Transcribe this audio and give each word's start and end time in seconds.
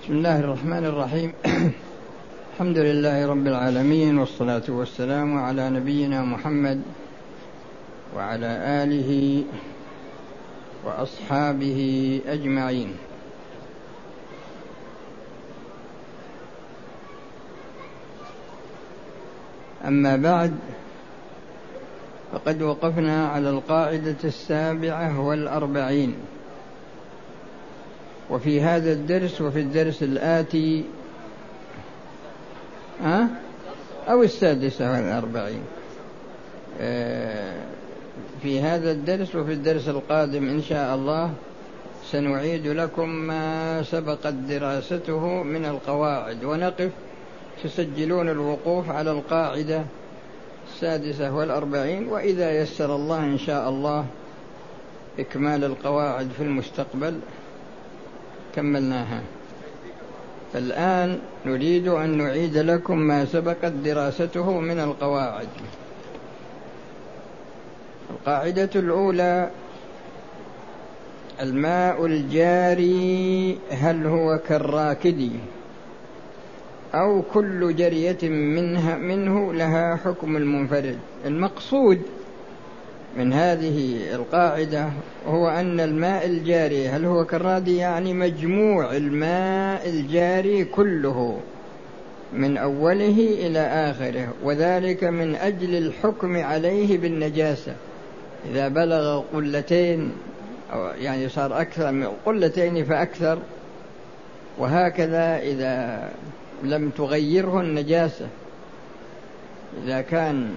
بسم 0.00 0.12
الله 0.12 0.40
الرحمن 0.40 0.84
الرحيم. 0.84 1.32
الحمد 2.54 2.78
لله 2.78 3.26
رب 3.26 3.46
العالمين 3.46 4.18
والصلاة 4.18 4.62
والسلام 4.68 5.38
على 5.38 5.70
نبينا 5.70 6.24
محمد 6.24 6.82
وعلى 8.16 8.50
آله 8.84 9.44
وأصحابه 10.84 11.80
أجمعين. 12.26 12.96
أما 19.84 20.16
بعد 20.16 20.54
فقد 22.32 22.62
وقفنا 22.62 23.28
على 23.28 23.50
القاعدة 23.50 24.20
السابعة 24.24 25.20
والأربعين. 25.20 26.14
وفي 28.30 28.60
هذا 28.60 28.92
الدرس 28.92 29.40
وفي 29.40 29.60
الدرس 29.60 30.02
الآتي 30.02 30.84
ها؟ 33.02 33.28
أو 34.08 34.22
السادسة 34.22 34.92
والأربعين. 34.92 35.62
آه، 36.80 37.54
في 38.42 38.60
هذا 38.60 38.92
الدرس 38.92 39.36
وفي 39.36 39.52
الدرس 39.52 39.88
القادم 39.88 40.48
إن 40.48 40.62
شاء 40.62 40.94
الله 40.94 41.30
سنعيد 42.10 42.66
لكم 42.66 43.08
ما 43.08 43.82
سبقت 43.82 44.32
دراسته 44.32 45.42
من 45.42 45.64
القواعد. 45.64 46.44
ونقف 46.44 46.90
تسجلون 47.64 48.28
الوقوف 48.28 48.90
على 48.90 49.10
القاعدة 49.10 49.84
السادسة 50.74 51.34
والأربعين 51.34 52.08
وإذا 52.08 52.62
يسر 52.62 52.96
الله 52.96 53.24
إن 53.24 53.38
شاء 53.38 53.68
الله 53.68 54.06
إكمال 55.18 55.64
القواعد 55.64 56.28
في 56.36 56.42
المستقبل. 56.42 57.20
كملناها. 58.56 59.22
فالآن 60.52 61.18
نريد 61.46 61.88
أن 61.88 62.18
نعيد 62.18 62.56
لكم 62.56 62.98
ما 62.98 63.24
سبقت 63.24 63.72
دراسته 63.72 64.60
من 64.60 64.80
القواعد. 64.80 65.48
القاعدة 68.10 68.70
الأولى 68.74 69.50
الماء 71.40 72.06
الجاري 72.06 73.58
هل 73.70 74.06
هو 74.06 74.38
كالراكد؟ 74.48 75.30
أو 76.94 77.22
كل 77.22 77.76
جرية 77.76 78.28
منها 78.28 78.96
منه 78.96 79.52
لها 79.52 79.96
حكم 79.96 80.36
المنفرد. 80.36 80.98
المقصود 81.26 82.02
من 83.16 83.32
هذه 83.32 84.14
القاعدة 84.14 84.88
هو 85.26 85.48
أن 85.48 85.80
الماء 85.80 86.26
الجاري 86.26 86.88
هل 86.88 87.04
هو 87.04 87.24
كالرادي 87.24 87.76
يعني 87.76 88.14
مجموع 88.14 88.96
الماء 88.96 89.88
الجاري 89.88 90.64
كله 90.64 91.40
من 92.32 92.56
أوله 92.56 93.46
إلى 93.46 93.58
آخره 93.58 94.28
وذلك 94.42 95.04
من 95.04 95.34
أجل 95.34 95.74
الحكم 95.74 96.36
عليه 96.36 96.98
بالنجاسة. 96.98 97.74
إذا 98.50 98.68
بلغ 98.68 99.22
قلتين 99.34 100.12
أو 100.72 100.86
يعني 100.86 101.28
صار 101.28 101.60
أكثر 101.60 101.92
من 101.92 102.08
قلتين 102.26 102.84
فأكثر 102.84 103.38
وهكذا 104.58 105.38
إذا 105.38 106.08
لم 106.62 106.90
تغيره 106.90 107.60
النجاسة. 107.60 108.26
إذا 109.84 110.00
كان 110.00 110.48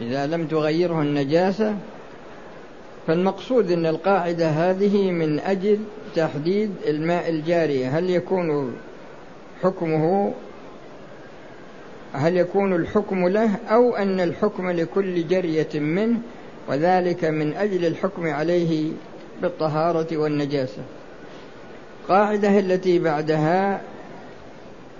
إذا 0.00 0.26
لم 0.26 0.46
تغيره 0.46 1.02
النجاسة 1.02 1.76
فالمقصود 3.06 3.70
أن 3.70 3.86
القاعدة 3.86 4.48
هذه 4.48 5.10
من 5.10 5.40
أجل 5.40 5.78
تحديد 6.14 6.70
الماء 6.86 7.30
الجاري. 7.30 7.86
هل 7.86 8.10
يكون 8.10 8.76
حكمه 9.62 10.34
هل 12.12 12.36
يكون 12.36 12.74
الحكم 12.74 13.28
له 13.28 13.56
أو 13.68 13.96
أن 13.96 14.20
الحكم 14.20 14.70
لكل 14.70 15.28
جرية 15.28 15.80
منه 15.80 16.18
وذلك 16.68 17.24
من 17.24 17.54
أجل 17.54 17.84
الحكم 17.86 18.26
عليه 18.26 18.92
بالطهارة 19.42 20.16
والنجاسة. 20.16 20.82
قاعدة 22.08 22.58
التي 22.58 22.98
بعدها 22.98 23.80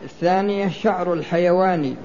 الثانية 0.05 0.69
شعر 0.69 1.13
الحيوان. 1.13 1.97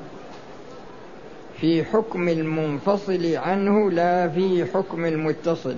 في 1.62 1.84
حكم 1.84 2.29
المنفصل 2.29 3.35
عنه 3.35 3.91
لا 3.91 4.29
في 4.29 4.66
حكم 4.66 5.06
المتصل 5.06 5.75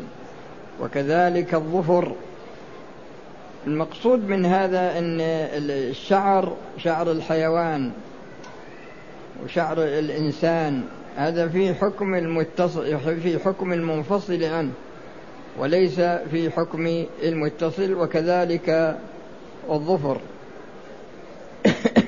وكذلك 0.81 1.53
الظفر. 1.53 2.11
المقصود 3.67 4.29
من 4.29 4.45
هذا 4.45 4.99
إن 4.99 5.21
الشعر 5.21 6.55
شعر 6.77 7.11
الحيوان 7.11 7.91
وشعر 9.43 9.83
الإنسان 9.83 10.83
هذا 11.15 11.47
في 11.47 11.73
حكم 11.73 12.15
المتصل 12.15 12.99
في 13.21 13.39
حكم 13.39 13.73
المنفصل 13.73 14.43
عنه 14.43 14.71
وليس 15.59 15.99
في 15.99 16.49
حكم 16.49 17.05
المتصل 17.23 17.93
وكذلك 17.93 18.97
الظفر. 19.69 20.21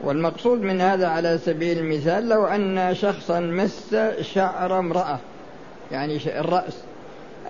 والمقصود 0.00 0.62
من 0.62 0.80
هذا 0.80 1.06
على 1.06 1.38
سبيل 1.38 1.78
المثال 1.78 2.28
لو 2.28 2.46
أن 2.46 2.94
شخصا 2.94 3.40
مس 3.40 3.96
شعر 4.20 4.78
امرأة 4.78 5.18
يعني 5.92 6.40
الرأس 6.40 6.78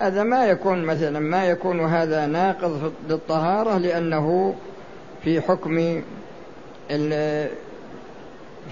هذا 0.00 0.22
ما 0.22 0.46
يكون 0.46 0.84
مثلا 0.84 1.20
ما 1.20 1.44
يكون 1.46 1.80
هذا 1.80 2.26
ناقض 2.26 2.92
للطهارة 3.08 3.78
لأنه 3.78 4.54
في 5.24 5.40
حكم 5.40 6.02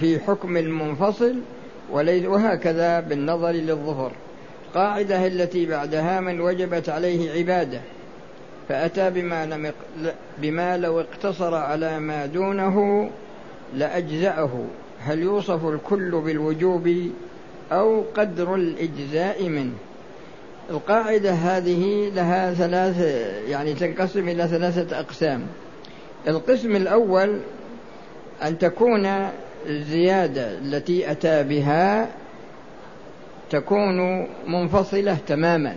في 0.01 0.19
حكم 0.27 0.57
المنفصل 0.57 1.35
وهكذا 1.93 3.01
بالنظر 3.01 3.51
للظفر 3.51 4.13
قاعدة 4.75 5.27
التي 5.27 5.67
بعدها 5.67 6.21
من 6.21 6.41
وجبت 6.41 6.89
عليه 6.89 7.33
عبادة 7.33 7.81
فأتى 8.69 9.11
بما, 9.11 9.73
بما 10.39 10.77
لو 10.77 11.01
اقتصر 11.01 11.55
على 11.55 12.01
ما 12.01 12.27
دونه 12.27 13.11
لأجزأه. 13.75 14.65
هل 15.01 15.19
يوصف 15.19 15.67
الكل 15.67 16.11
بالوجوب 16.11 17.11
أو 17.73 18.05
قدر 18.17 18.55
الإجزاء 18.55 19.49
منه؟ 19.49 19.73
القاعدة 20.71 21.33
هذه 21.33 22.11
لها 22.15 22.55
ثلاث 22.55 23.01
يعني 23.49 23.75
تنقسم 23.75 24.29
إلى 24.29 24.49
ثلاثة 24.49 25.01
أقسام. 25.01 25.47
القسم 26.29 26.77
الأول 26.77 27.41
أن 28.43 28.59
تكون 28.59 29.07
الزيادة 29.67 30.59
التي 30.59 31.11
أتى 31.11 31.43
بها 31.43 32.09
تكون 33.51 34.27
منفصلة 34.47 35.17
تماما. 35.27 35.77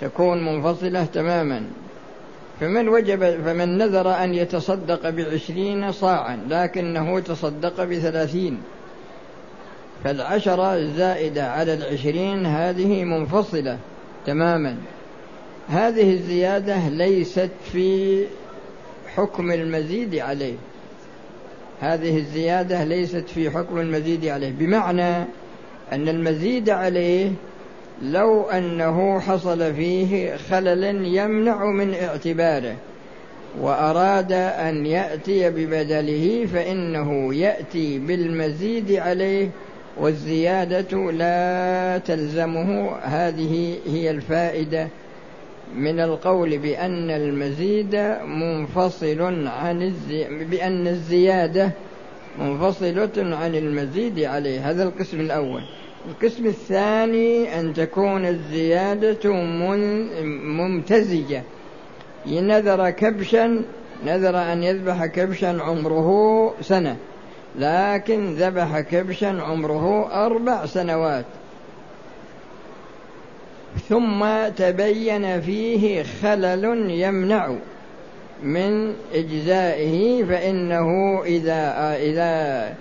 تكون 0.00 0.44
منفصلة 0.44 1.04
تماما. 1.04 1.64
فمن 2.60 2.88
وجب 2.88 3.44
فمن 3.44 3.78
نذر 3.78 4.14
أن 4.14 4.34
يتصدق 4.34 5.10
بعشرين 5.10 5.92
صاعا 5.92 6.38
لكنه 6.48 7.20
تصدق 7.20 7.84
بثلاثين. 7.84 8.60
فالعشرة 10.04 10.74
الزائدة 10.74 11.50
على 11.50 11.74
العشرين 11.74 12.46
هذه 12.46 13.04
منفصلة 13.04 13.78
تماما. 14.26 14.76
هذه 15.68 16.12
الزيادة 16.12 16.88
ليست 16.88 17.50
في 17.72 18.24
حكم 19.16 19.52
المزيد 19.52 20.14
عليه. 20.14 20.56
هذه 21.80 22.18
الزيادة 22.18 22.84
ليست 22.84 23.28
في 23.28 23.50
حكم 23.50 23.78
المزيد 23.78 24.26
عليه. 24.26 24.52
بمعنى 24.58 25.24
أن 25.92 26.08
المزيد 26.08 26.70
عليه 26.70 27.32
لو 28.02 28.42
أنه 28.42 29.20
حصل 29.20 29.74
فيه 29.74 30.36
خلل 30.36 30.84
يمنع 31.04 31.64
من 31.64 31.94
اعتباره 31.94 32.76
وأراد 33.60 34.32
أن 34.32 34.86
يأتي 34.86 35.50
ببدله 35.50 36.46
فإنه 36.46 37.34
يأتي 37.34 37.98
بالمزيد 37.98 38.92
عليه 38.92 39.50
والزيادة 39.98 41.12
لا 41.12 41.98
تلزمه. 41.98 42.96
هذه 43.02 43.76
هي 43.86 44.10
الفائدة 44.10 44.88
من 45.76 46.00
القول 46.00 46.58
بأن 46.58 47.10
المزيد 47.10 47.96
منفصل 48.26 49.46
عن 49.46 49.82
الزي... 49.82 50.44
بأن 50.44 50.86
الزيادة 50.86 51.70
منفصلة 52.38 53.36
عن 53.36 53.54
المزيد 53.54 54.20
عليه. 54.20 54.70
هذا 54.70 54.82
القسم 54.82 55.20
الأول. 55.20 55.62
القسم 56.08 56.46
الثاني 56.46 57.60
أن 57.60 57.74
تكون 57.74 58.26
الزيادة 58.26 59.32
ممتزجة. 60.44 61.42
نذر 62.26 62.90
كبشا 62.90 63.62
نذر 64.06 64.52
أن 64.52 64.62
يذبح 64.62 65.06
كبشا 65.06 65.62
عمره 65.62 66.54
سنة. 66.60 66.96
لكن 67.58 68.34
ذبح 68.34 68.80
كبشا 68.80 69.42
عمره 69.42 70.14
أربع 70.26 70.66
سنوات. 70.66 71.24
ثم 73.88 74.48
تبين 74.56 75.40
فيه 75.40 76.02
خلل 76.02 76.90
يمنع 76.90 77.54
من 78.42 78.94
إجزائه 79.14 80.24
فإنه 80.24 81.20
إذا 81.24 81.96
إذا 81.96 82.74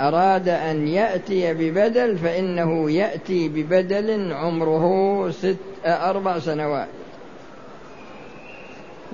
أراد 0.00 0.48
أن 0.48 0.88
يأتي 0.88 1.54
ببدل 1.54 2.18
فإنه 2.18 2.90
يأتي 2.90 3.48
ببدل 3.48 4.32
عمره 4.32 5.30
ست 5.30 5.56
أربع 5.86 6.38
سنوات. 6.38 6.88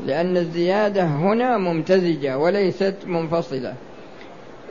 لأن 0.07 0.37
الزيادة 0.37 1.05
هنا 1.05 1.59
ممتزجة 1.59 2.39
وليست 2.39 2.95
منفصلة. 3.07 3.75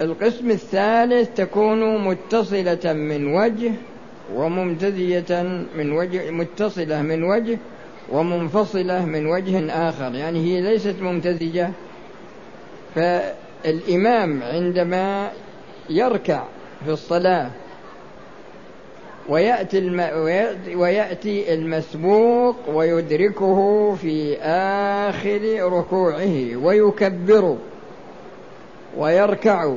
القسم 0.02 0.52
الثالث 0.52 1.30
تكون 1.36 2.08
متصلة 2.08 2.94
من 2.94 3.34
وجه 3.34 3.72
وممتزجة 4.36 5.44
من 5.78 5.92
وجه 5.92 6.32
متصلة 6.32 7.02
من 7.02 7.24
وجه 7.24 7.58
ومنفصلة 8.12 9.06
من 9.06 9.26
وجه 9.26 9.72
آخر. 9.90 10.16
يعني 10.16 10.40
هي 10.40 10.62
ليست 10.62 10.96
ممتزجة. 11.02 11.70
فالإمام 12.96 14.44
عندما 14.44 15.32
يركع 15.90 16.44
في 16.86 16.92
الصلاة 16.92 17.50
ويأتي. 19.30 19.80
ويأتي 20.76 21.54
المسبوق 21.54 22.56
ويدركه 22.74 23.96
في 23.96 24.38
آخر 24.42 25.42
ركوعه 25.74 26.56
ويكبر 26.56 27.58
ويركع 28.98 29.74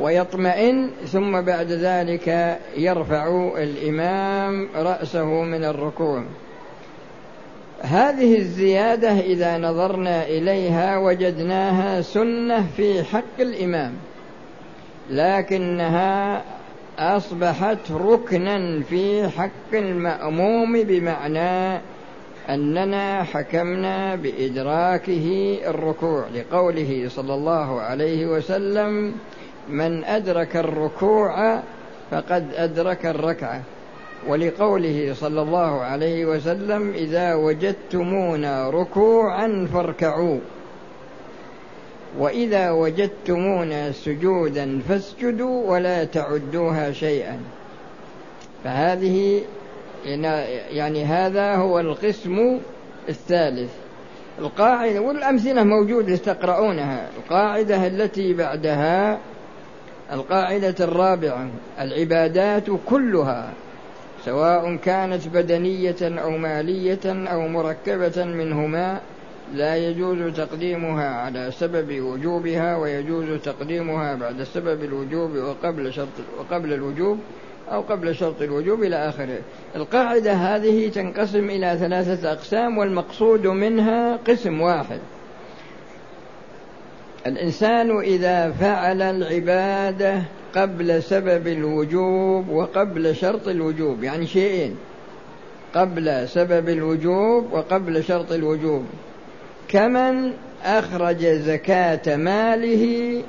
ويطمئن 0.00 0.90
ثم 1.06 1.40
بعد 1.40 1.72
ذلك 1.72 2.58
يرفع 2.76 3.50
الإمام 3.58 4.68
رأسه 4.74 5.24
من 5.24 5.64
الركوع 5.64 6.24
هذه 7.80 8.38
الزيادة 8.38 9.10
إذا 9.10 9.58
نظرنا 9.58 10.26
إليها 10.26 10.98
وجدناها 10.98 12.00
سنة 12.00 12.66
في 12.76 13.02
حق 13.04 13.40
الإمام 13.40 13.92
لكنها 15.10 16.42
أصبحت 16.98 17.90
ركنا 17.90 18.82
في 18.82 19.28
حق 19.28 19.74
المأموم 19.74 20.82
بمعنى 20.82 21.80
أننا 22.48 23.22
حكمنا 23.22 24.14
بإدراكه 24.14 25.58
الركوع 25.66 26.24
لقوله 26.34 27.06
صلى 27.08 27.34
الله 27.34 27.80
عليه 27.80 28.26
وسلم 28.26 29.14
من 29.68 30.04
أدرك 30.04 30.56
الركوع 30.56 31.60
فقد 32.10 32.54
أدرك 32.54 33.06
الركعة. 33.06 33.62
ولقوله 34.28 35.14
صلى 35.14 35.42
الله 35.42 35.80
عليه 35.80 36.26
وسلم 36.26 36.90
إذا 36.90 37.34
وجدتمونا 37.34 38.70
ركوعا 38.70 39.68
فاركعوا. 39.72 40.38
وإذا 42.18 42.70
وجدتمونا 42.70 43.92
سجودا 43.92 44.80
فاسجدوا 44.88 45.70
ولا 45.70 46.04
تعدوها 46.04 46.92
شيئا. 46.92 47.38
فهذه 48.64 49.42
يعني 50.70 51.04
هذا 51.04 51.54
هو 51.54 51.80
القسم 51.80 52.58
الثالث. 53.08 53.70
القاعدة 54.38 55.00
والأمثلة 55.00 55.64
موجودة 55.64 56.16
تقرؤونها 56.16 57.08
القاعدة 57.16 57.86
التي 57.86 58.34
بعدها 58.34 59.18
القاعدة 60.12 60.74
الرابعة 60.80 61.48
العبادات 61.80 62.64
كلها 62.86 63.52
سواء 64.24 64.76
كانت 64.76 65.28
بدنية 65.28 65.96
أو 66.02 66.30
مالية 66.30 67.00
أو 67.06 67.48
مركبة 67.48 68.24
منهما 68.24 69.00
لا 69.54 69.76
يجوز 69.76 70.34
تقديمها 70.36 71.08
على 71.08 71.50
سبب 71.50 72.00
وجوبها 72.00 72.76
ويجوز 72.76 73.40
تقديمها 73.40 74.14
بعد 74.14 74.42
سبب 74.42 74.84
الوجوب 74.84 75.36
وقبل 75.36 75.92
شرط 75.92 76.08
وقبل 76.38 76.72
الوجوب 76.72 77.18
أو 77.72 77.80
قبل 77.80 78.14
شرط 78.14 78.42
الوجوب 78.42 78.82
إلى 78.82 79.08
آخره. 79.08 79.38
القاعدة 79.76 80.32
هذه 80.32 80.88
تنقسم 80.88 81.50
إلى 81.50 81.76
ثلاثة 81.78 82.32
أقسام 82.32 82.78
والمقصود 82.78 83.46
منها 83.46 84.16
قسم 84.16 84.60
واحد. 84.60 85.00
الإنسان 87.26 87.98
إذا 87.98 88.50
فعل 88.50 89.02
العبادة 89.02 90.22
قبل 90.54 91.02
سبب 91.02 91.46
الوجوب 91.46 92.48
وقبل 92.48 93.16
شرط 93.16 93.48
الوجوب 93.48 94.04
يعني 94.04 94.26
شيئين 94.26 94.76
قبل 95.74 96.28
سبب 96.28 96.68
الوجوب 96.68 97.52
وقبل 97.52 98.04
شرط 98.04 98.32
الوجوب. 98.32 98.84
كمن 99.70 100.32
أخرج 100.64 101.26
زكاة 101.26 102.16
ماله 102.16 103.22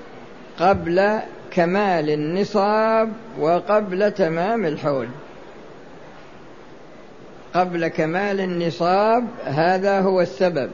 قبل 0.59 1.19
كمال 1.51 2.09
النصاب 2.09 3.13
وقبل 3.39 4.11
تمام 4.11 4.65
الحول. 4.65 5.07
قبل 7.53 7.87
كمال 7.87 8.39
النصاب 8.39 9.27
هذا 9.45 9.99
هو 9.99 10.21
السبب 10.21 10.69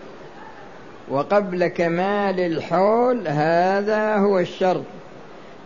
وقبل 1.10 1.68
كمال 1.68 2.40
الحول 2.40 3.28
هذا 3.28 4.16
هو 4.16 4.40
الشرط. 4.40 4.84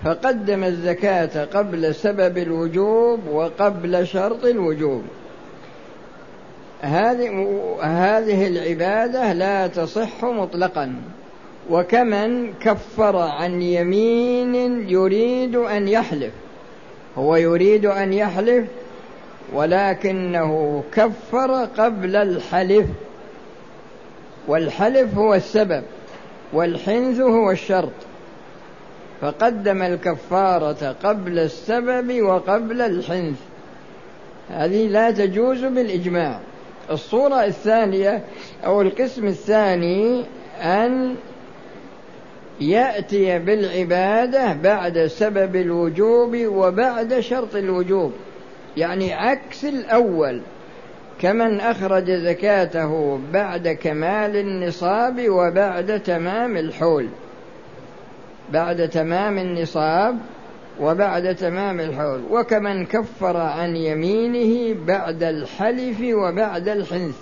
فقدم 0.04 0.64
الزكاة 0.64 1.46
قبل 1.46 1.96
سبب 1.96 2.38
الوجوب 2.38 3.28
وقبل 3.28 4.08
شرط 4.08 4.46
الوجوب. 4.46 5.04
هذه 6.82 8.48
العبادة 8.48 9.34
لا 9.34 9.68
تصح 9.68 10.24
مطلقا. 10.24 10.96
وكمن 11.70 12.54
كفر 12.54 13.18
عن 13.18 13.62
يمين 13.62 14.56
يريد 14.90 15.56
أن 15.56 15.88
يحلف. 15.88 16.32
هو 17.18 17.36
يريد 17.36 17.86
أن 17.86 18.14
يحلف 18.14 18.68
ولكنه 19.54 20.84
كفر 20.94 21.66
قبل 21.78 22.16
الحلف. 22.16 22.86
والحلف 24.48 25.18
هو 25.18 25.34
السبب 25.34 25.84
والحنث 26.54 27.20
هو 27.20 27.52
الشرط. 27.52 27.92
فقدم 29.22 29.82
الكفارة 29.82 30.96
قبل 31.04 31.40
السبب 31.40 32.22
وقبل 32.22 32.82
الحنث 32.82 33.38
هذه 34.50 34.88
لا 34.88 35.12
تجوز 35.12 35.66
بالإجماع. 35.66 36.40
الصورة 36.92 37.46
الثانية 37.46 38.24
أو 38.66 38.82
القسم 38.82 39.28
الثاني 39.28 40.26
أن 40.62 41.16
يأتي 42.62 43.40
بالعبادة 43.40 44.54
بعد 44.54 45.06
سبب 45.06 45.56
الوجوب 45.56 46.36
وبعد 46.36 47.20
شرط 47.20 47.56
الوجوب. 47.56 48.12
يعني 48.78 49.14
عكس 49.14 49.66
الأول 49.66 50.42
كمن 51.22 51.60
أخرج 51.60 52.12
زكاته 52.12 53.20
بعد 53.34 53.68
كمال 53.68 54.36
النصاب 54.36 55.30
وبعد 55.30 56.04
تمام 56.04 56.58
الحول. 56.58 57.08
بعد 58.54 58.90
تمام 58.90 59.38
النصاب 59.38 60.18
وبعد 60.82 61.36
تمام 61.36 61.80
الحول 61.80 62.22
وكمن 62.32 62.86
كفر 62.86 63.38
عن 63.38 63.76
يمينه 63.76 64.76
بعد 64.88 65.24
الحلف 65.24 65.98
وبعد 66.02 66.68
الحنث. 66.68 67.18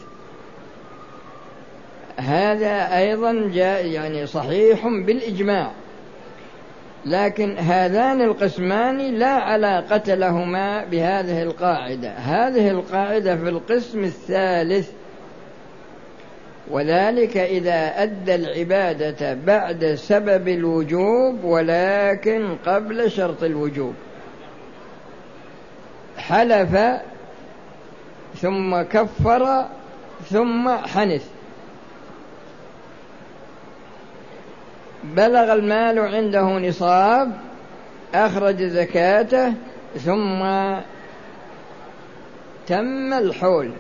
هذا 2.18 2.98
أيضا 2.98 3.50
جاء 3.54 3.86
يعني 3.86 4.26
صحيح 4.26 4.88
بالإجماع. 4.88 5.72
لكن 7.06 7.58
هذان 7.58 8.22
القسمان 8.22 8.98
لا 8.98 9.30
علاقة 9.30 10.14
لهما 10.14 10.86
بهذه 10.86 11.44
القاعدة. 11.44 12.10
هذه 12.10 12.72
القاعدة 12.72 13.36
في 13.36 13.50
القسم 13.50 14.04
الثالث 14.04 14.92
وذلك 16.70 17.38
إذا 17.38 18.04
أدى 18.04 18.36
العبادة 18.36 19.34
بعد 19.34 19.86
سبب 19.86 20.48
الوجوب 20.48 21.44
ولكن 21.44 22.56
قبل 22.66 23.12
شرط 23.12 23.44
الوجوب. 23.44 23.94
حلف 26.18 27.02
ثم 28.42 28.82
كفر 28.82 29.66
ثم 30.30 30.70
حنث. 30.70 31.26
بلغ 35.04 35.54
المال 35.54 36.00
عنده 36.00 36.42
نصاب 36.42 37.32
أخرج 38.16 38.64
زكاته 38.64 39.54
ثم 40.06 40.40
تم 42.68 43.14
الحول. 43.14 43.72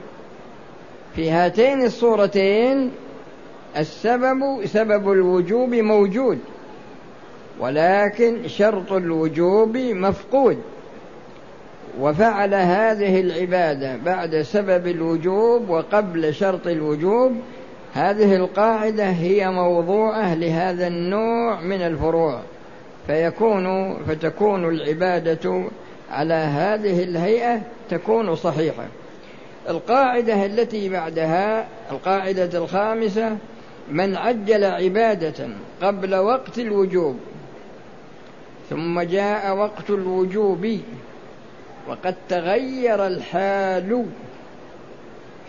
في 1.19 1.31
هاتين 1.31 1.85
الصورتين 1.85 2.91
السبب 3.77 4.65
سبب 4.65 5.11
الوجوب 5.11 5.69
موجود 5.69 6.39
ولكن 7.59 8.47
شرط 8.47 8.91
الوجوب 8.91 9.77
مفقود. 9.77 10.57
وفعل 11.99 12.53
هذه 12.53 13.21
العبادة 13.21 13.97
بعد 14.05 14.41
سبب 14.41 14.87
الوجوب 14.87 15.69
وقبل 15.69 16.33
شرط 16.33 16.67
الوجوب 16.67 17.31
هذه 17.93 18.35
القاعدة 18.35 19.09
هي 19.09 19.51
موضوعة 19.51 20.35
لهذا 20.35 20.87
النوع 20.87 21.61
من 21.61 21.81
الفروع. 21.81 22.39
فيكون 23.07 23.95
فتكون 24.07 24.65
العبادة 24.69 25.63
على 26.11 26.33
هذه 26.33 27.03
الهيئة 27.03 27.61
تكون 27.89 28.35
صحيحة. 28.35 28.85
القاعدة 29.69 30.45
التي 30.45 30.89
بعدها 30.89 31.67
القاعدة 31.91 32.57
الخامسة 32.57 33.37
من 33.91 34.15
عجل 34.15 34.63
عبادة 34.63 35.47
قبل 35.81 36.15
وقت 36.15 36.59
الوجوب 36.59 37.19
ثم 38.69 39.01
جاء 39.01 39.55
وقت 39.55 39.89
الوجوب 39.89 40.79
وقد 41.87 42.15
تغير 42.29 43.07
الحال 43.07 44.05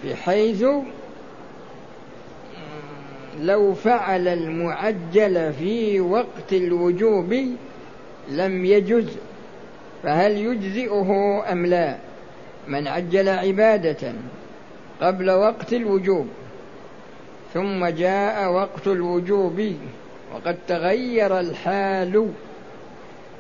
بحيث 0.05 0.65
لو 3.41 3.75
فعل 3.75 4.29
المعجل 4.29 5.53
في 5.53 6.01
وقت 6.01 6.53
الوجوب 6.53 7.37
لم 8.31 8.65
يجز 8.65 9.09
فهل 10.03 10.39
يجزئه 10.39 11.43
أم 11.53 11.67
لا؟ 11.67 12.10
من 12.69 12.89
عجل 12.89 13.29
عبادة 13.29 14.13
قبل 15.01 15.31
وقت 15.31 15.73
الوجوب 15.73 16.27
ثم 17.55 17.87
جاء 17.87 18.53
وقت 18.53 18.87
الوجوب 18.87 19.75
وقد 20.35 20.57
تغير 20.69 21.41
الحال 21.41 22.29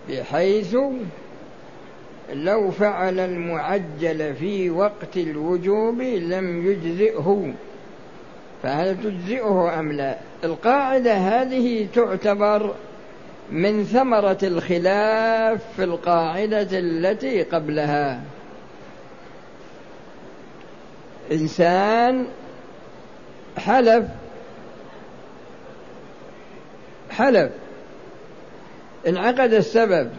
بحيث 0.08 0.76
لو 2.32 2.70
فعل 2.70 3.20
المعجل 3.20 4.34
في 4.34 4.70
وقت 4.70 5.16
الوجوب 5.16 6.00
لم 6.02 6.70
يجزئه 6.70 7.52
فهل 8.62 8.96
تجزئه 9.02 9.78
أم 9.78 9.92
لا؟ 9.92 10.16
القاعدة 10.44 11.14
هذه 11.14 11.86
تعتبر 11.94 12.74
من 13.50 13.84
ثمرة 13.84 14.38
الخلاف 14.42 15.60
في 15.76 15.84
القاعدة 15.84 16.68
التي 16.72 17.42
قبلها. 17.42 18.20
إنسان 21.32 22.26
حلف 23.58 24.04
حلف. 27.10 27.50
انعقد 29.08 29.52
السبب 29.52 30.10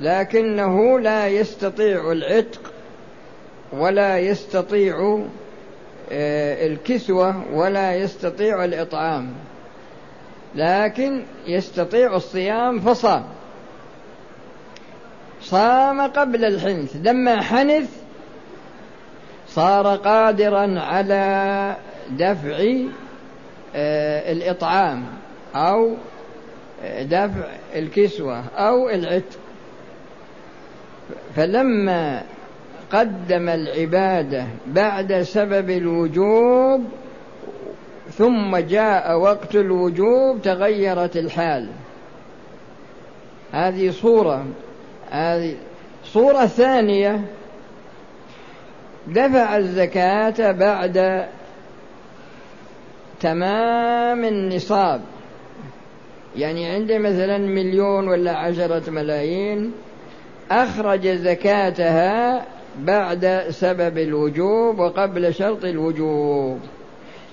لكنه 0.00 1.00
لا 1.00 1.28
يستطيع 1.28 2.12
العتق 2.12 2.72
ولا 3.72 4.18
يستطيع 4.18 5.24
آه، 6.12 6.66
الكسوة 6.66 7.44
ولا 7.52 7.94
يستطيع 7.94 8.64
الإطعام 8.64 9.32
لكن 10.54 11.24
يستطيع 11.46 12.16
الصيام 12.16 12.80
فصام. 12.80 13.24
صام 15.42 16.00
قبل 16.00 16.44
الحنث. 16.44 16.96
لما 17.02 17.42
حنث 17.42 18.03
صار 19.54 19.96
قادرا 19.96 20.80
على 20.80 21.76
دفع 22.10 22.56
آه، 23.76 24.32
الإطعام 24.32 25.04
أو 25.54 25.94
دفع 27.00 27.46
الكسوة 27.74 28.44
أو 28.56 28.90
العتق. 28.90 29.38
فلما 31.36 32.22
قدم 32.92 33.48
العبادة 33.48 34.46
بعد 34.66 35.22
سبب 35.22 35.70
الوجوب 35.70 36.84
ثم 38.10 38.56
جاء 38.56 39.18
وقت 39.18 39.54
الوجوب 39.54 40.42
تغيرت 40.42 41.16
الحال. 41.16 41.68
هذه 43.52 43.90
صورة. 43.90 44.44
هذه 45.10 45.54
صورة 46.04 46.46
ثانية. 46.46 47.20
دفع 49.08 49.56
الزكاة 49.56 50.52
بعد 50.52 51.26
تمام 53.20 54.24
النصاب. 54.24 55.00
يعني 56.36 56.66
عنده 56.66 56.98
مثلا 56.98 57.38
مليون 57.38 58.08
ولا 58.08 58.36
عشرة 58.36 58.90
ملايين 58.90 59.72
أخرج 60.50 61.08
زكاتها 61.08 62.44
بعد 62.78 63.44
سبب 63.50 63.98
الوجوب 63.98 64.78
وقبل 64.78 65.34
شرط 65.34 65.64
الوجوب. 65.64 66.58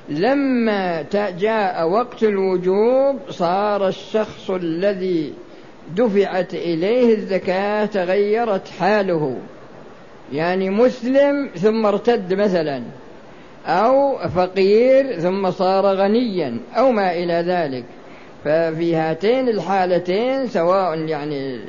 لما 0.09 1.05
جاء 1.39 1.89
وقت 1.89 2.23
الوجوب 2.23 3.19
صار 3.29 3.87
الشخص 3.87 4.49
الذي 4.49 5.33
دفعت 5.95 6.53
إليه 6.53 7.15
الزكاة 7.15 7.85
تغيرت 7.85 8.67
حاله. 8.79 9.37
يعني 10.33 10.69
مسلم 10.69 11.49
ثم 11.55 11.85
ارتد 11.85 12.33
مثلا 12.33 12.83
أو 13.65 14.17
فقير 14.17 15.19
ثم 15.19 15.51
صار 15.51 15.85
غنيا 15.85 16.57
أو 16.77 16.91
ما 16.91 17.13
إلى 17.13 17.33
ذلك. 17.33 17.83
ففي 18.43 18.95
هاتين 18.95 19.49
الحالتين 19.49 20.47
سواء 20.47 20.97
يعني 20.97 21.59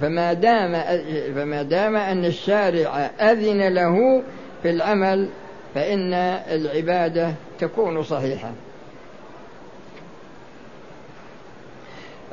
فما 0.00 0.32
دام 0.32 0.82
فما 1.34 1.62
دام 1.62 1.96
أن 1.96 2.24
الشارع 2.24 3.10
أذن 3.20 3.74
له 3.74 4.22
في 4.62 4.70
العمل 4.70 5.28
فإن 5.74 6.14
العبادة 6.50 7.34
تكون 7.60 8.02
صحيحة. 8.02 8.52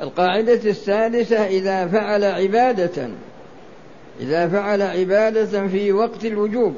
القاعدة 0.02 0.60
السادسة 0.64 1.46
إذا 1.46 1.86
فعل 1.86 2.24
عبادة 2.24 3.08
إذا 4.20 4.48
فعل 4.48 4.82
عبادة 4.82 5.66
في 5.66 5.92
وقت 5.92 6.24
الوجوب. 6.24 6.76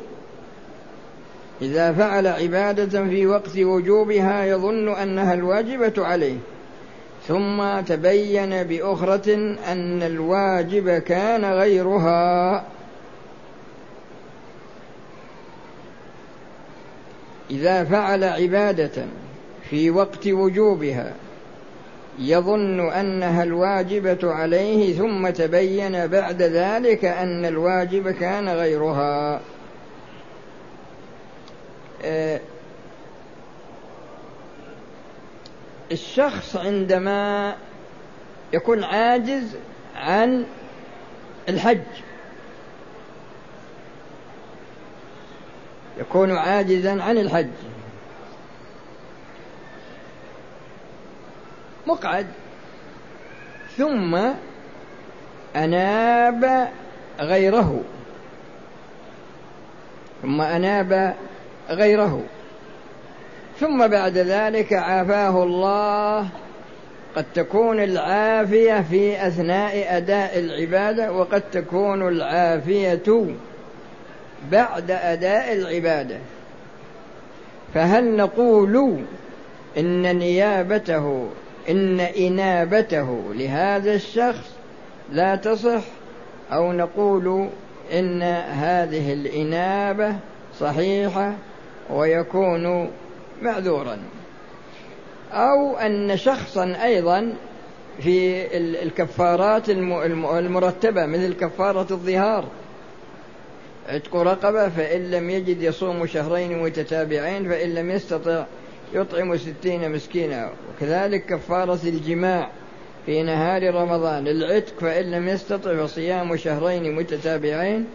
إذا 1.63 1.93
فعل 1.93 2.27
عبادة 2.27 3.05
في 3.05 3.27
وقت 3.27 3.59
وجوبها 3.59 4.45
يظن 4.45 4.89
أنها 4.89 5.35
الواجبة 5.35 6.07
عليه. 6.07 6.37
ثم 7.29 7.81
تبين 7.81 8.63
بأخرة 8.63 9.35
أن 9.69 10.03
الواجب 10.03 10.99
كان 10.99 11.45
غيرها. 11.45 12.65
إذا 17.51 17.85
فعل 17.85 18.25
عبادة 18.25 19.07
في 19.71 19.91
وقت 19.91 20.27
وجوبها 20.27 21.13
يظن 22.19 22.91
أنها 22.91 23.43
الواجبة 23.43 24.33
عليه 24.33 24.99
ثم 24.99 25.31
تبين 25.31 26.07
بعد 26.07 26.43
ذلك 26.43 27.05
أن 27.05 27.45
الواجب 27.45 28.11
كان 28.11 28.49
غيرها. 28.49 29.41
آه، 32.05 32.41
الشخص 35.93 36.57
عندما 36.57 37.55
يكون 38.53 38.85
عاجز 38.85 39.57
عن 39.97 40.45
الحج 41.49 41.81
يكون 45.99 46.37
عاجزا 46.37 47.03
عن 47.03 47.19
الحج. 47.19 47.49
مقعد. 51.87 52.27
ثم 53.77 54.19
أناب 55.57 56.69
غيره. 57.21 57.81
ثم 60.23 60.41
أناب 60.41 61.15
غيره. 61.71 62.23
ثم 63.61 63.87
بعد 63.87 64.19
ذلك 64.19 64.73
عافاه 64.73 65.43
الله. 65.43 66.29
قد 67.17 67.25
تكون 67.35 67.81
العافية 67.81 68.81
في 68.91 69.27
أثناء 69.27 69.97
أداء 69.97 70.39
العبادة 70.39 71.13
وقد 71.13 71.43
تكون 71.53 72.09
العافية 72.09 73.27
بعد 74.51 74.91
أداء 74.91 75.53
العبادة. 75.53 76.17
فهل 77.75 78.17
نقول 78.17 78.99
إن 79.79 80.17
نيابته 80.17 81.29
إن 81.69 82.01
إنابته 82.01 83.21
لهذا 83.35 83.95
الشخص 83.95 84.51
لا 85.13 85.37
تصح 85.37 85.83
أو 86.53 86.73
نقول 86.73 87.49
إن 87.93 88.23
هذه 88.53 89.13
الإنابة 89.13 90.17
صحيحة 90.59 91.35
ويكون 91.91 92.91
معذورا. 93.43 93.99
أو 95.33 95.77
أن 95.77 96.17
شخصا 96.17 96.77
أيضا 96.85 97.35
في 98.01 98.47
الكفارات 98.57 99.71
المرتبة 99.71 101.07
مثل 101.07 101.35
كفارة 101.35 101.87
الظهار. 101.91 102.45
عتق 103.89 104.17
رقبة 104.17 104.69
فإن 104.69 105.11
لم 105.11 105.31
يجد 105.31 105.63
يصوم 105.63 106.07
شهرين 106.07 106.63
متتابعين 106.63 107.49
فإن 107.49 107.75
لم 107.75 107.91
يستطع 107.91 108.45
يطعم 108.95 109.37
ستين 109.37 109.93
مسكينا. 109.93 110.51
وكذلك 110.69 111.27
كفارة 111.27 111.79
الجماع 111.85 112.51
في 113.07 113.23
نهار 113.23 113.75
رمضان. 113.75 114.29
العتق 114.29 114.81
فإن 114.81 115.11
لم 115.11 115.29
يستطع 115.29 115.87
فصيام 115.87 116.37
شهرين 116.37 116.97
متتابعين 116.97 117.87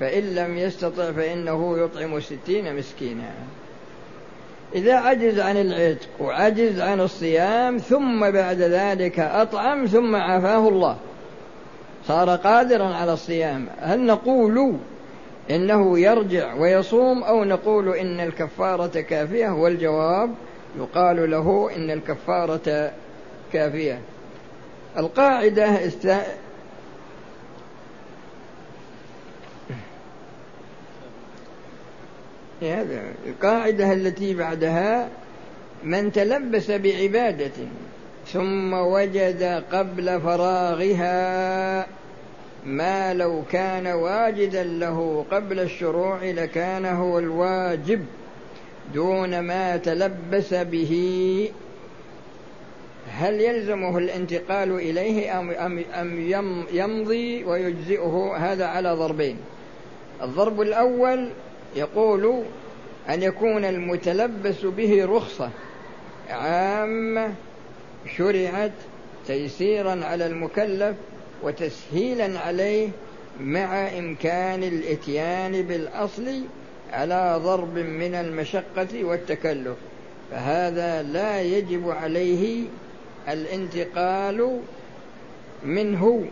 فإن 0.00 0.34
لم 0.34 0.58
يستطع 0.58 1.12
فإنه 1.12 1.78
يطعم 1.78 2.20
ستين 2.20 2.76
مسكينا. 2.76 3.30
إذا 4.74 4.94
عجز 4.94 5.40
عن 5.40 5.56
العتق 5.56 6.08
وعجز 6.20 6.80
عن 6.80 7.00
الصيام 7.00 7.78
ثم 7.78 8.30
بعد 8.30 8.60
ذلك 8.60 9.20
أطعم 9.20 9.86
ثم 9.86 10.16
عافاه 10.16 10.68
الله. 10.68 10.96
صار 12.06 12.30
قادرا 12.36 12.94
على 12.94 13.12
الصيام. 13.12 13.66
هل 13.80 14.06
نقول 14.06 14.76
إنه 15.50 15.98
يرجع 15.98 16.54
ويصوم 16.54 17.22
أو 17.22 17.44
نقول 17.44 17.88
إن 17.88 18.20
الكفارة 18.20 19.00
كافية 19.00 19.48
والجواب 19.48 20.34
يقال 20.78 21.30
له 21.30 21.70
إن 21.76 21.90
الكفارة 21.90 22.92
كافية. 23.52 24.00
القاعدة 24.98 25.86
است... 25.86 26.08
القاعدة 33.26 33.92
التي 33.92 34.34
بعدها 34.34 35.08
من 35.84 36.12
تلبس 36.12 36.70
بعبادة 36.70 37.52
ثم 38.26 38.72
وجد 38.72 39.64
قبل 39.72 40.20
فراغها 40.20 41.86
ما 42.66 43.14
لو 43.14 43.42
كان 43.52 43.86
واجدا 43.86 44.62
له 44.64 45.26
قبل 45.30 45.60
الشروع 45.60 46.24
لكان 46.24 46.86
هو 46.86 47.18
الواجب 47.18 48.04
دون 48.94 49.40
ما 49.40 49.76
تلبس 49.76 50.54
به. 50.54 51.50
هل 53.10 53.40
يلزمه 53.40 53.98
الانتقال 53.98 54.72
إليه 54.72 55.40
أم, 55.40 55.50
أم, 55.50 55.84
أم 55.94 56.28
يمضي 56.72 57.44
ويجزئه 57.44 58.34
هذا 58.38 58.66
على 58.66 58.92
ضربين؟ 58.92 59.36
الضرب 60.22 60.60
الأول 60.60 61.30
يقول 61.76 62.42
أن 63.08 63.22
يكون 63.22 63.64
المتلبس 63.64 64.64
به 64.64 65.04
رخصة 65.04 65.50
عامة 66.30 67.34
شرعت 68.16 68.72
تيسيرا 69.26 70.04
على 70.04 70.26
المكلف 70.26 70.96
وتسهيلا 71.44 72.40
عليه 72.40 72.88
مع 73.40 73.98
إمكان 73.98 74.62
الإتيان 74.62 75.62
بالأصل 75.62 76.42
على 76.92 77.40
ضرب 77.44 77.78
من 77.78 78.14
المشقة 78.14 79.04
والتكلف. 79.04 79.76
فهذا 80.30 81.02
لا 81.02 81.42
يجب 81.42 81.90
عليه 81.90 82.64
الانتقال 83.28 84.60
منه 85.64 86.24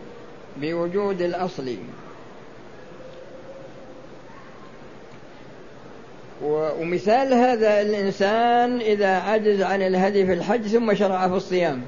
بوجود 0.57 1.21
الأصل. 1.21 1.75
ومثال 6.43 7.33
هذا 7.33 7.81
الإنسان 7.81 8.79
إذا 8.79 9.15
عجز 9.15 9.61
عن 9.61 9.81
الهدي 9.81 10.25
في 10.25 10.33
الحج 10.33 10.67
ثم 10.67 10.93
شرع 10.93 11.27
في 11.27 11.33
الصيام. 11.33 11.81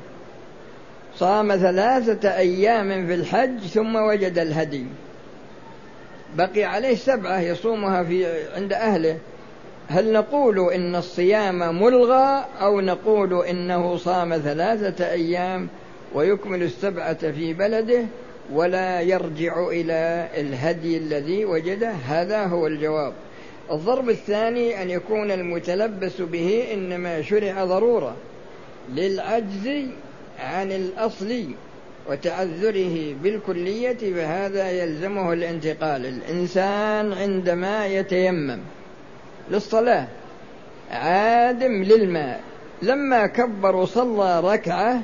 صام 1.18 1.56
ثلاثة 1.56 2.38
أيام 2.38 3.08
في 3.08 3.14
الحج 3.14 3.60
ثم 3.60 3.96
وجد 3.96 4.40
الهدي. 4.40 4.86
بقي 6.36 6.64
عليه 6.64 6.96
سبعة 6.96 7.40
يصومها 7.40 8.04
في 8.04 8.26
عند 8.56 8.74
أهله. 8.74 9.18
هل 9.88 10.14
نقول 10.14 10.74
إن 10.74 10.96
الصيام 10.96 11.84
ملغى 11.84 12.46
أو 12.62 12.82
نقول 12.82 13.46
إنه 13.46 13.98
صام 13.98 14.38
ثلاثة 14.38 15.12
أيام 15.12 15.68
ويكمل 16.14 16.64
السبعة 16.64 17.32
في 17.32 17.54
بلده 17.54 18.04
ولا 18.54 19.01
يرجع 19.01 19.68
إلى 19.68 20.28
الهدي 20.38 20.98
الذي 20.98 21.46
وجده؟ 21.46 21.92
هذا 21.92 22.46
هو 22.46 22.68
الجواب. 22.68 23.14
الضرب 23.72 24.10
الثاني 24.10 24.82
أن 24.82 24.90
يكون 24.90 25.32
المتلبس 25.32 26.22
به 26.22 26.68
إنما 26.74 27.22
شرع 27.22 27.66
ضرورة 27.66 28.16
للعجز 28.94 29.70
عن 30.40 30.72
الأصل 30.72 31.46
وتعذره 32.10 33.14
بالكلية 33.24 34.14
فهذا 34.14 34.72
يلزمه 34.72 35.34
الانتقال. 35.34 36.06
الإنسان 36.06 37.14
عندما 37.14 37.86
يتيمم 37.86 38.60
للصلاة 39.52 40.08
عادم 40.92 41.84
للماء. 41.84 42.42
لما 42.82 43.28
كبر 43.28 43.76
وصلى 43.76 44.40
ركعة 44.40 45.02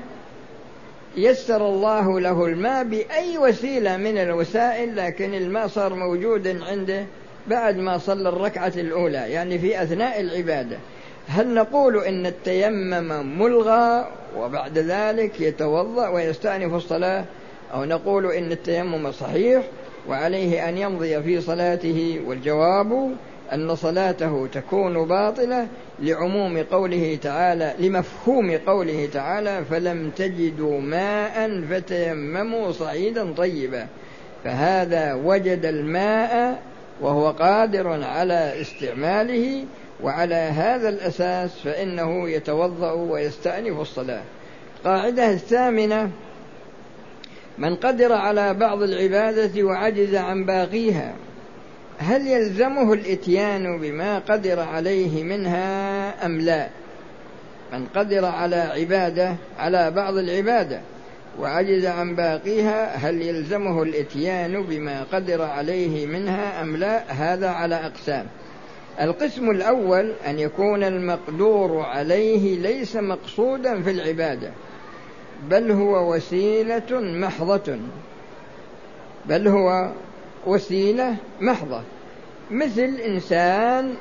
يسر 1.17 1.67
الله 1.67 2.19
له 2.19 2.45
الماء 2.45 2.83
بأي 2.83 3.37
وسيلة 3.37 3.97
من 3.97 4.17
الوسائل 4.17 4.95
لكن 4.95 5.33
الماء 5.33 5.67
صار 5.67 5.93
موجودا 5.93 6.65
عنده 6.65 7.05
بعد 7.47 7.77
ما 7.77 7.97
صلى 7.97 8.29
الركعة 8.29 8.73
الأولى 8.75 9.17
يعني 9.17 9.59
في 9.59 9.83
أثناء 9.83 10.21
العبادة. 10.21 10.77
هل 11.27 11.53
نقول 11.53 12.03
إن 12.03 12.25
التيمم 12.25 13.39
ملغى 13.39 14.07
وبعد 14.37 14.77
ذلك 14.77 15.41
يتوضأ 15.41 16.07
ويستأنف 16.07 16.73
الصلاة؟ 16.73 17.25
أو 17.73 17.85
نقول 17.85 18.31
إن 18.31 18.51
التيمم 18.51 19.11
صحيح 19.11 19.63
وعليه 20.09 20.69
أن 20.69 20.77
يمضي 20.77 21.21
في 21.21 21.41
صلاته 21.41 22.21
والجواب 22.25 23.11
أن 23.53 23.75
صلاته 23.75 24.47
تكون 24.53 25.07
باطلة 25.07 25.67
لعموم 25.99 26.57
قوله 26.57 27.17
تعالى 27.21 27.73
لمفهوم 27.79 28.51
قوله 28.51 29.09
تعالى 29.13 29.65
فلم 29.65 30.09
تجدوا 30.09 30.81
ماء 30.81 31.61
فتيمموا 31.69 32.71
صعيدا 32.71 33.33
طيبا 33.33 33.87
فهذا 34.43 35.13
وجد 35.13 35.65
الماء 35.65 36.61
وهو 37.01 37.31
قادر 37.31 38.03
على 38.03 38.61
استعماله 38.61 39.65
وعلى 40.03 40.35
هذا 40.35 40.89
الأساس 40.89 41.59
فإنه 41.63 42.29
يتوضأ 42.29 42.91
ويستأنف 42.91 43.79
الصلاة. 43.79 44.21
القاعدة 44.79 45.31
الثامنة 45.31 46.11
من 47.57 47.75
قدر 47.75 48.13
على 48.13 48.53
بعض 48.53 48.81
العبادة 48.81 49.63
وعجز 49.63 50.15
عن 50.15 50.45
باقيها 50.45 51.13
هل 51.99 52.27
يلزمه 52.27 52.93
الإتيان 52.93 53.79
بما 53.79 54.19
قدر 54.19 54.59
عليه 54.59 55.23
منها 55.23 56.25
أم 56.25 56.41
لا؟ 56.41 56.67
من 57.73 57.85
قدر 57.85 58.25
على 58.25 58.55
عبادة 58.55 59.35
على 59.59 59.91
بعض 59.91 60.17
العبادة 60.17 60.81
وعجز 61.39 61.85
عن 61.85 62.15
باقيها 62.15 62.95
هل 62.95 63.21
يلزمه 63.21 63.83
الإتيان 63.83 64.63
بما 64.63 65.03
قدر 65.03 65.41
عليه 65.41 66.05
منها 66.05 66.61
أم 66.61 66.75
لا؟ 66.75 67.11
هذا 67.11 67.49
على 67.49 67.75
أقسام. 67.75 68.25
القسم 69.01 69.49
الأول 69.49 70.13
أن 70.27 70.39
يكون 70.39 70.83
المقدور 70.83 71.79
عليه 71.79 72.59
ليس 72.59 72.95
مقصودا 72.95 73.81
في 73.81 73.91
العبادة 73.91 74.51
بل 75.49 75.71
هو 75.71 76.13
وسيلة 76.13 76.91
محضة. 76.91 77.77
بل 79.25 79.47
هو 79.47 79.91
وسيلة 80.47 81.15
محضة. 81.41 81.81
مثل 82.51 82.95
إنسان 83.05 83.93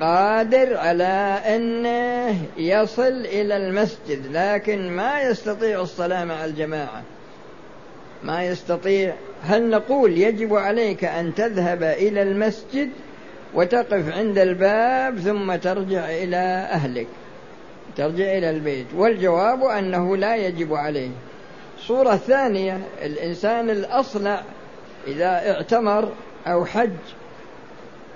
قادر 0.00 0.76
على 0.76 1.40
أنه 1.46 2.36
يصل 2.56 3.12
إلى 3.26 3.56
المسجد 3.56 4.26
لكن 4.32 4.90
ما 4.90 5.22
يستطيع 5.22 5.80
الصلاة 5.80 6.24
مع 6.24 6.44
الجماعة. 6.44 7.02
ما 8.22 8.44
يستطيع 8.44 9.14
هل 9.42 9.70
نقول 9.70 10.18
يجب 10.18 10.54
عليك 10.54 11.04
أن 11.04 11.34
تذهب 11.34 11.82
إلى 11.82 12.22
المسجد 12.22 12.90
وتقف 13.54 14.16
عند 14.16 14.38
الباب 14.38 15.18
ثم 15.18 15.56
ترجع 15.56 16.10
إلى 16.10 16.36
أهلك 16.70 17.06
ترجع 17.96 18.24
إلى 18.24 18.50
البيت. 18.50 18.86
والجواب 18.96 19.64
أنه 19.64 20.16
لا 20.16 20.36
يجب 20.36 20.74
عليه. 20.74 21.10
صورة 21.78 22.16
ثانية 22.16 22.80
الإنسان 23.02 23.70
الأصلع 23.70 24.42
إذا 25.06 25.50
اعتمر 25.50 26.12
أو 26.46 26.64
حج 26.64 26.90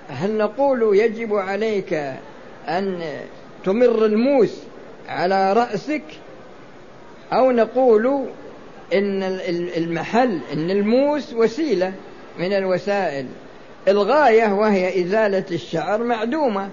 هل 0.09 0.37
نقول 0.37 0.97
يجب 0.97 1.35
عليك 1.35 1.93
أن 2.67 3.01
تمر 3.65 4.05
الموس 4.05 4.57
على 5.09 5.53
رأسك؟ 5.53 6.03
أو 7.33 7.51
نقول 7.51 8.25
إن 8.93 9.23
المحل 9.77 10.39
إن 10.53 10.71
الموس 10.71 11.33
وسيلة 11.33 11.93
من 12.39 12.53
الوسائل. 12.53 13.25
الغاية 13.87 14.53
وهي 14.53 15.03
إزالة 15.03 15.45
الشعر 15.51 16.03
معدومة 16.03 16.69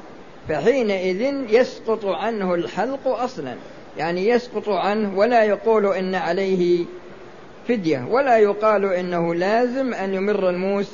فحينئذ 0.48 1.22
يسقط 1.50 2.04
عنه 2.04 2.54
الحلق 2.54 3.08
أصلا. 3.08 3.54
يعني 3.98 4.28
يسقط 4.28 4.68
عنه 4.68 5.18
ولا 5.18 5.44
يقول 5.44 5.86
إن 5.86 6.14
عليه 6.14 6.84
فدية 7.68 8.08
ولا 8.10 8.38
يقال 8.38 8.84
إنه 8.84 9.34
لازم 9.34 9.94
أن 9.94 10.14
يمر 10.14 10.50
الموس 10.50 10.86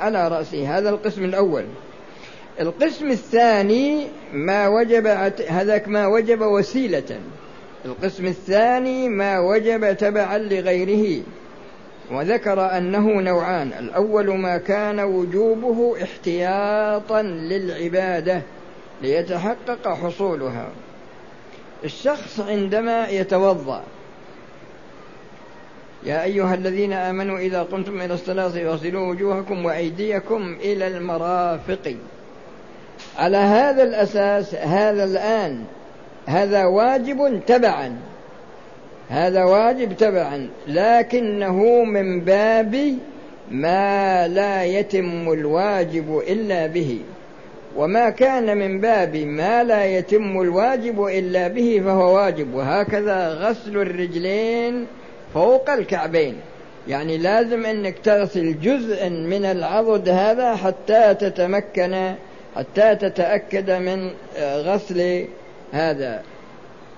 على 0.00 0.28
رأسه. 0.28 0.78
هذا 0.78 0.90
القسم 0.90 1.24
الأول. 1.24 1.64
القسم 2.60 3.10
الثاني 3.10 4.06
ما 4.32 4.68
وجب 4.68 5.06
هذاك 5.48 5.88
ما 5.88 6.06
وجب 6.06 6.40
وسيلة. 6.40 7.20
القسم 7.84 8.26
الثاني 8.26 9.08
ما 9.08 9.38
وجب 9.38 9.96
تبعا 9.96 10.38
لغيره. 10.38 11.22
وذكر 12.12 12.76
أنه 12.76 13.20
نوعان. 13.20 13.72
الأول 13.78 14.38
ما 14.38 14.56
كان 14.56 15.00
وجوبه 15.00 16.02
احتياطا 16.02 17.22
للعبادة 17.22 18.42
ليتحقق 19.02 19.88
حصولها. 19.88 20.68
الشخص 21.84 22.40
عندما 22.40 23.08
يتوضأ 23.08 23.82
يا 26.04 26.22
أيها 26.22 26.54
الذين 26.54 26.92
آمنوا 26.92 27.38
إذا 27.38 27.62
قمتم 27.62 28.00
إلى 28.00 28.14
الصلاة 28.14 28.48
فاغسلوا 28.48 29.08
وجوهكم 29.10 29.64
وأيديكم 29.64 30.56
إلى 30.60 30.86
المرافق. 30.86 31.96
على 33.18 33.36
هذا 33.36 33.82
الأساس 33.82 34.54
هذا 34.54 35.04
الآن 35.04 35.64
هذا 36.26 36.64
واجب 36.64 37.40
تبعا. 37.46 38.09
هذا 39.10 39.44
واجب 39.44 39.96
تبعا 39.96 40.48
لكنه 40.68 41.84
من 41.84 42.20
باب 42.20 42.98
ما 43.50 44.28
لا 44.28 44.64
يتم 44.64 45.32
الواجب 45.32 46.22
إلا 46.28 46.66
به. 46.66 46.98
وما 47.76 48.10
كان 48.10 48.56
من 48.56 48.80
باب 48.80 49.16
ما 49.16 49.64
لا 49.64 49.84
يتم 49.84 50.40
الواجب 50.40 51.04
إلا 51.06 51.48
به 51.48 51.82
فهو 51.84 52.16
واجب. 52.16 52.54
وهكذا 52.54 53.28
غسل 53.28 53.76
الرجلين 53.76 54.86
فوق 55.34 55.70
الكعبين. 55.70 56.36
يعني 56.88 57.18
لازم 57.18 57.66
أنك 57.66 57.98
تغسل 57.98 58.60
جزءا 58.60 59.08
من 59.08 59.44
العضد 59.44 60.08
هذا 60.08 60.56
حتى 60.56 61.14
تتمكن 61.14 62.14
حتى 62.56 62.96
تتأكد 62.96 63.70
من 63.70 64.10
غسل 64.40 65.24
هذا. 65.72 66.22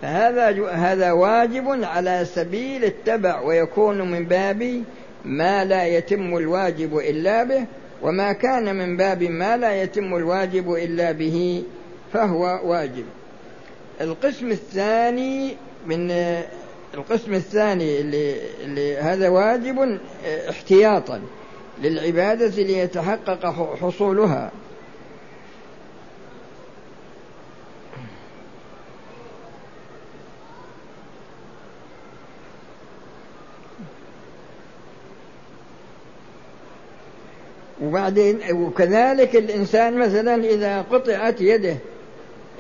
فهذا 0.03 0.69
هذا 0.71 1.13
واجب 1.13 1.85
على 1.85 2.25
سبيل 2.25 2.85
التبع 2.85 3.41
ويكون 3.41 4.11
من 4.11 4.25
باب 4.25 4.83
ما 5.25 5.65
لا 5.65 5.87
يتم 5.87 6.37
الواجب 6.37 6.99
إلا 6.99 7.45
به 7.45 7.67
وما 8.03 8.33
كان 8.33 8.77
من 8.77 8.97
باب 8.97 9.23
ما 9.23 9.57
لا 9.57 9.83
يتم 9.83 10.15
الواجب 10.15 10.73
إلا 10.73 11.13
به 11.13 11.63
فهو 12.13 12.61
واجب. 12.65 13.05
القسم 14.01 14.51
الثاني 14.51 15.57
من 15.87 16.11
القسم 16.95 17.35
الثاني 17.35 18.01
اللي, 18.01 18.37
اللي 18.65 18.97
هذا 18.97 19.29
واجب 19.29 19.99
احتياطا 20.51 21.21
للعبادة 21.83 22.63
ليتحقق 22.63 23.47
حصولها. 23.81 24.51
وبعدين 37.83 38.39
وكذلك 38.53 39.37
الإنسان 39.37 39.99
مثلا 39.99 40.45
إذا 40.45 40.83
قطعت 40.83 41.41
يده 41.41 41.77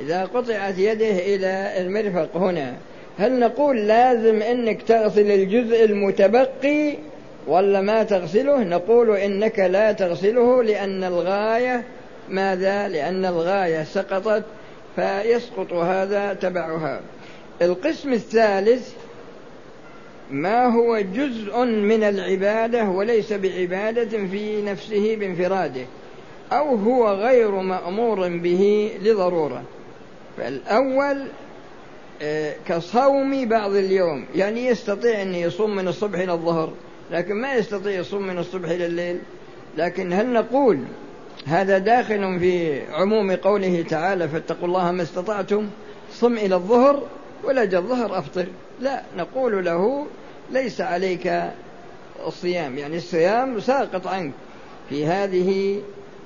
إذا 0.00 0.24
قطعت 0.24 0.78
يده 0.78 1.11
إلى 1.11 1.72
المرفق 1.80 2.37
هنا 2.37 2.74
هل 3.18 3.38
نقول 3.38 3.87
لازم 3.88 4.42
أنك 4.42 4.82
تغسل 4.82 5.30
الجزء 5.30 5.85
المتبقي 5.85 6.96
ولا 7.46 7.80
ما 7.80 8.02
تغسله؟ 8.02 8.64
نقول 8.64 9.16
إنك 9.16 9.58
لا 9.58 9.92
تغسله 9.92 10.62
لأن 10.62 11.04
الغاية 11.04 11.85
ماذا؟ 12.28 12.88
لأن 12.88 13.24
الغاية 13.24 13.85
سقطت 13.85 14.44
فيسقط 14.96 15.72
هذا 15.72 16.35
تبعها. 16.35 17.00
القسم 17.62 18.12
الثالث 18.12 18.92
ما 20.33 20.66
هو 20.66 21.01
جزء 21.01 21.64
من 21.64 22.03
العبادة 22.03 22.85
وليس 22.85 23.33
بعبادة 23.33 24.27
في 24.27 24.62
نفسه 24.62 25.16
بانفراده 25.16 25.87
أو 26.53 26.77
هو 26.77 27.09
غير 27.09 27.51
مأمور 27.51 28.29
به 28.29 28.92
لضرورة. 29.03 29.62
فالأول 30.37 31.27
آه، 32.23 32.55
كصوم 32.68 33.49
بعض 33.49 33.75
اليوم 33.75 34.25
يعني 34.35 34.66
يستطيع 34.66 35.23
أن 35.23 35.35
يصوم 35.35 35.77
من 35.77 35.88
الصبح 35.88 36.18
إلى 36.18 36.33
الظهر 36.33 36.73
لكن 37.11 37.35
ما 37.35 37.55
يستطيع 37.55 37.92
يصوم 37.92 38.27
من 38.27 38.38
الصبح 38.38 38.68
إلى 38.68 38.87
الليل. 38.87 39.18
لكن 39.77 40.12
هل 40.12 40.33
نقول 40.33 40.79
هذا 41.47 41.79
داخل 41.79 42.40
في 42.40 42.83
عموم 42.92 43.33
قوله 43.33 43.85
تعالى 43.88 44.29
فاتقوا 44.29 44.68
الله 44.68 44.92
ما 44.92 45.03
استطعتم 45.03 45.66
صم 46.12 46.37
إلى 46.37 46.55
الظهر 46.55 47.03
ولا 47.45 47.64
جاء 47.64 47.81
الظهر 47.81 48.18
أفطر؟ 48.18 48.47
لا 48.81 49.03
نقول 49.16 49.64
له 49.64 50.07
ليس 50.52 50.80
عليك 50.80 51.42
الصيام 52.26 52.78
يعني 52.78 52.96
الصيام 52.96 53.60
ساقط 53.60 54.06
عنك 54.06 54.32
في 54.88 55.06
هذه 55.06 55.80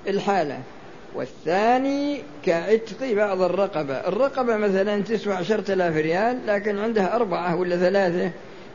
الحالة. 0.09 0.59
والثاني 1.15 2.23
كعتق 2.45 3.13
بعض 3.13 3.41
الرقبة. 3.43 3.95
الرقبة 3.95 4.57
مثلا 4.57 5.03
تسوى 5.03 5.35
عشرة 5.35 5.73
آلاف 5.73 5.97
ريال 5.97 6.39
لكن 6.47 6.79
عندها 6.79 7.17
أربعة 7.17 7.57
ولا 7.57 7.77
ثلاثة. 7.77 8.31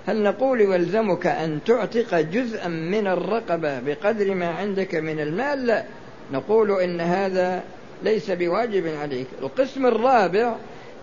هل 0.07 0.23
نقول 0.23 0.61
يلزمك 0.61 1.27
أن 1.27 1.59
تعتق 1.65 2.19
جزءا 2.19 2.67
من 2.67 3.07
الرقبة 3.07 3.79
بقدر 3.79 4.33
ما 4.33 4.49
عندك 4.49 4.95
من 4.95 5.19
المال؟ 5.19 5.67
لا. 5.67 5.83
نقول 6.31 6.71
إن 6.71 7.01
هذا 7.01 7.63
ليس 8.03 8.31
بواجب 8.31 8.87
عليك. 9.01 9.27
القسم 9.41 9.85
الرابع 9.85 10.55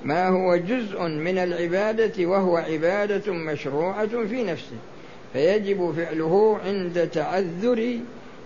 ما 0.04 0.28
هو 0.28 0.56
جزء 0.56 1.02
من 1.02 1.38
العبادة 1.38 2.26
وهو 2.26 2.56
عبادة 2.56 3.32
مشروعة 3.32 4.26
في 4.26 4.44
نفسه. 4.44 4.76
فيجب 5.32 5.94
فعله 5.96 6.58
عند 6.66 7.08
تعذر 7.12 7.98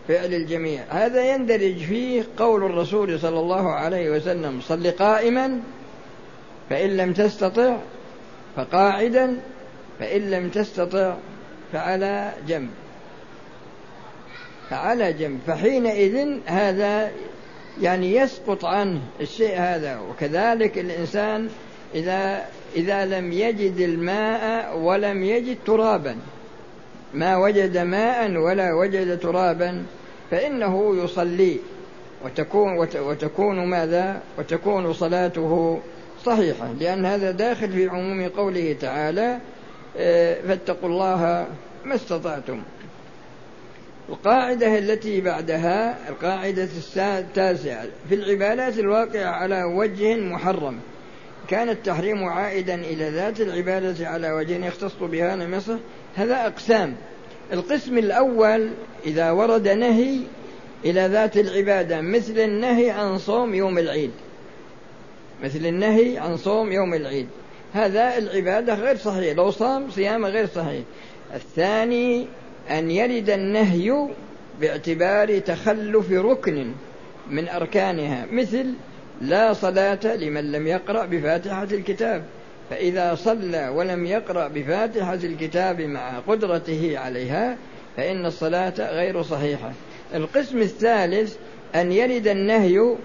فعل 0.09 0.35
الجميع. 0.35 0.83
هذا 0.89 1.35
يندرج 1.35 1.77
فيه 1.77 2.25
قول 2.37 2.65
الرسول 2.65 3.21
صلى 3.21 3.41
الله 3.41 3.73
عليه 3.73 4.11
وسلم 4.11 4.61
صل 4.61 4.91
قائما 4.91 5.61
فإن 6.71 6.97
لم 6.97 7.13
تستطع 7.13 7.77
فقاعدا 8.57 9.41
فإن 9.99 10.31
لم 10.31 10.49
تستطع 10.49 11.17
فعلى 11.73 12.33
جنب. 12.49 12.71
فعلى 14.71 15.13
جنب. 15.13 15.39
فحينئذ 15.47 16.39
هذا 16.47 17.13
يعني 17.81 18.17
يسقط 18.17 18.65
عنه 18.65 19.01
الشيء 19.21 19.59
هذا. 19.59 20.01
وكذلك 20.01 20.79
الإنسان 20.79 21.49
إذا 21.95 22.45
إذا 22.77 23.07
لم 23.07 23.33
يجد 23.33 23.81
الماء 23.81 24.79
ولم 24.79 25.23
يجد 25.23 25.57
ترابا. 25.67 26.17
ما 27.15 27.37
وجد 27.37 27.79
ماء 27.79 28.37
ولا 28.37 28.75
وجد 28.75 29.19
ترابا 29.19 29.85
فإنه 30.31 31.05
يصلي. 31.05 31.57
وتكون 32.25 32.79
وتكون 32.79 33.67
ماذا؟ 33.67 34.21
وتكون 34.39 34.93
صلاته 34.93 35.81
صحيحة. 36.25 36.73
لأن 36.81 37.07
هذا 37.07 37.31
داخل 37.31 37.73
في 37.73 37.89
عموم 37.89 38.29
قوله 38.29 38.77
تعالى 38.81 39.39
آه، 39.97 40.43
فاتقوا 40.49 40.89
الله 40.89 41.47
ما 41.85 41.95
استطعتم. 41.95 42.63
القاعدة 44.09 44.79
التي 44.79 45.21
بعدها 45.21 46.09
القاعدة 46.09 46.69
التاسعة 46.97 47.87
في 48.09 48.15
العبادات 48.15 48.79
الواقعة 48.79 49.31
على 49.31 49.65
وجه 49.65 50.17
محرم. 50.17 50.79
كان 51.49 51.69
التحريم 51.69 52.25
عائدا 52.25 52.75
إلى 52.75 53.11
ذات 53.11 53.41
العبادة 53.41 54.09
على 54.09 54.33
وجه 54.33 54.67
يختص 54.67 54.95
بها 55.01 55.57
يصح 55.57 55.77
هذا 56.17 56.47
أقسام. 56.47 56.97
القسم 57.53 57.99
الأول 57.99 58.71
إذا 59.07 59.31
ورد 59.31 59.69
نهي 59.69 60.19
إلى 60.85 61.07
ذات 61.07 61.37
العبادة 61.37 62.01
مثل 62.01 62.39
النهي 62.39 62.91
عن 62.91 63.19
صوم 63.19 63.55
يوم 63.55 63.79
العيد. 63.79 64.11
مثل 65.43 65.67
النهي 65.67 66.19
عن 66.19 66.37
صوم 66.37 66.73
يوم 66.73 66.95
العيد. 66.95 67.29
هذا 67.73 68.19
العبادة 68.19 68.75
غير 68.75 68.97
صحيح. 68.97 69.37
لو 69.37 69.51
صام 69.51 69.91
صيام 69.91 70.27
غير 70.27 70.47
صحيح. 70.47 70.83
الثاني 71.35 72.27
أن 72.71 72.91
يرد 72.91 73.31
النهي 73.31 74.09
باعتبار 74.61 75.39
تخلف 75.39 76.13
ركن 76.13 76.73
من 77.31 77.49
أركانها 77.49 78.27
مثل 78.33 78.67
لا 79.21 79.53
صلاة 79.53 80.17
لمن 80.17 80.53
لم 80.53 80.67
يقرأ 80.67 81.07
بفاتحة 81.07 81.69
الكتاب. 81.73 82.25
فإذا 82.71 83.15
صلى 83.15 83.69
ولم 83.69 84.07
يقرأ 84.07 84.49
بفاتحة 84.49 85.15
الكتاب 85.15 85.81
مع 85.81 86.19
قدرته 86.19 86.99
عليها 86.99 87.57
فإن 87.97 88.27
الصلاة 88.27 88.75
غير 88.79 89.23
صحيحة. 89.23 89.73
القسم 90.15 90.59
الثالث 90.59 91.37
أن 91.75 91.93
يرد 91.93 92.29
النهي 92.29 92.97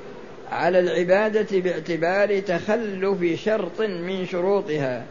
على 0.52 0.80
العبادة 0.80 1.60
باعتبار 1.60 2.40
تخلف 2.40 3.44
شرط 3.44 3.82
من 3.82 4.26
شروطها. 4.26 5.06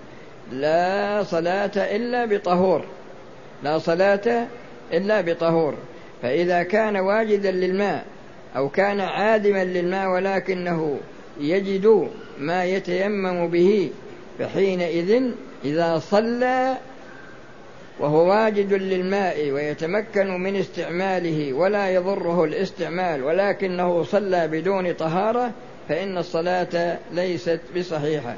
لا 0.53 1.23
صلاة 1.23 1.71
إلا 1.77 2.25
بطهور. 2.25 2.85
لا 3.63 3.79
صلاة 3.79 4.47
إلا 4.93 5.21
بطهور. 5.21 5.75
فإذا 6.23 6.63
كان 6.63 6.97
واجدا 6.97 7.51
للماء 7.51 8.05
أو 8.57 8.69
كان 8.69 9.01
عادما 9.01 9.65
للماء 9.65 10.09
ولكنه 10.09 10.99
يجد 11.41 12.09
ما 12.39 12.65
يتيمم 12.65 13.49
به 13.49 13.91
فحينئذ 14.39 15.23
إذا 15.65 15.99
صلى 15.99 16.77
وهو 18.01 18.29
واجد 18.29 18.73
للماء 18.73 19.51
ويتمكن 19.51 20.41
من 20.41 20.57
استعماله 20.57 21.53
ولا 21.53 21.91
يضره 21.91 22.45
الاستعمال 22.45 23.23
ولكنه 23.23 24.03
صلى 24.03 24.49
بدون 24.49 24.93
طهارة 24.93 25.53
فإن 25.89 26.19
الصلاة 26.19 26.99
ليست 27.13 27.61
بصحيحة. 27.77 28.37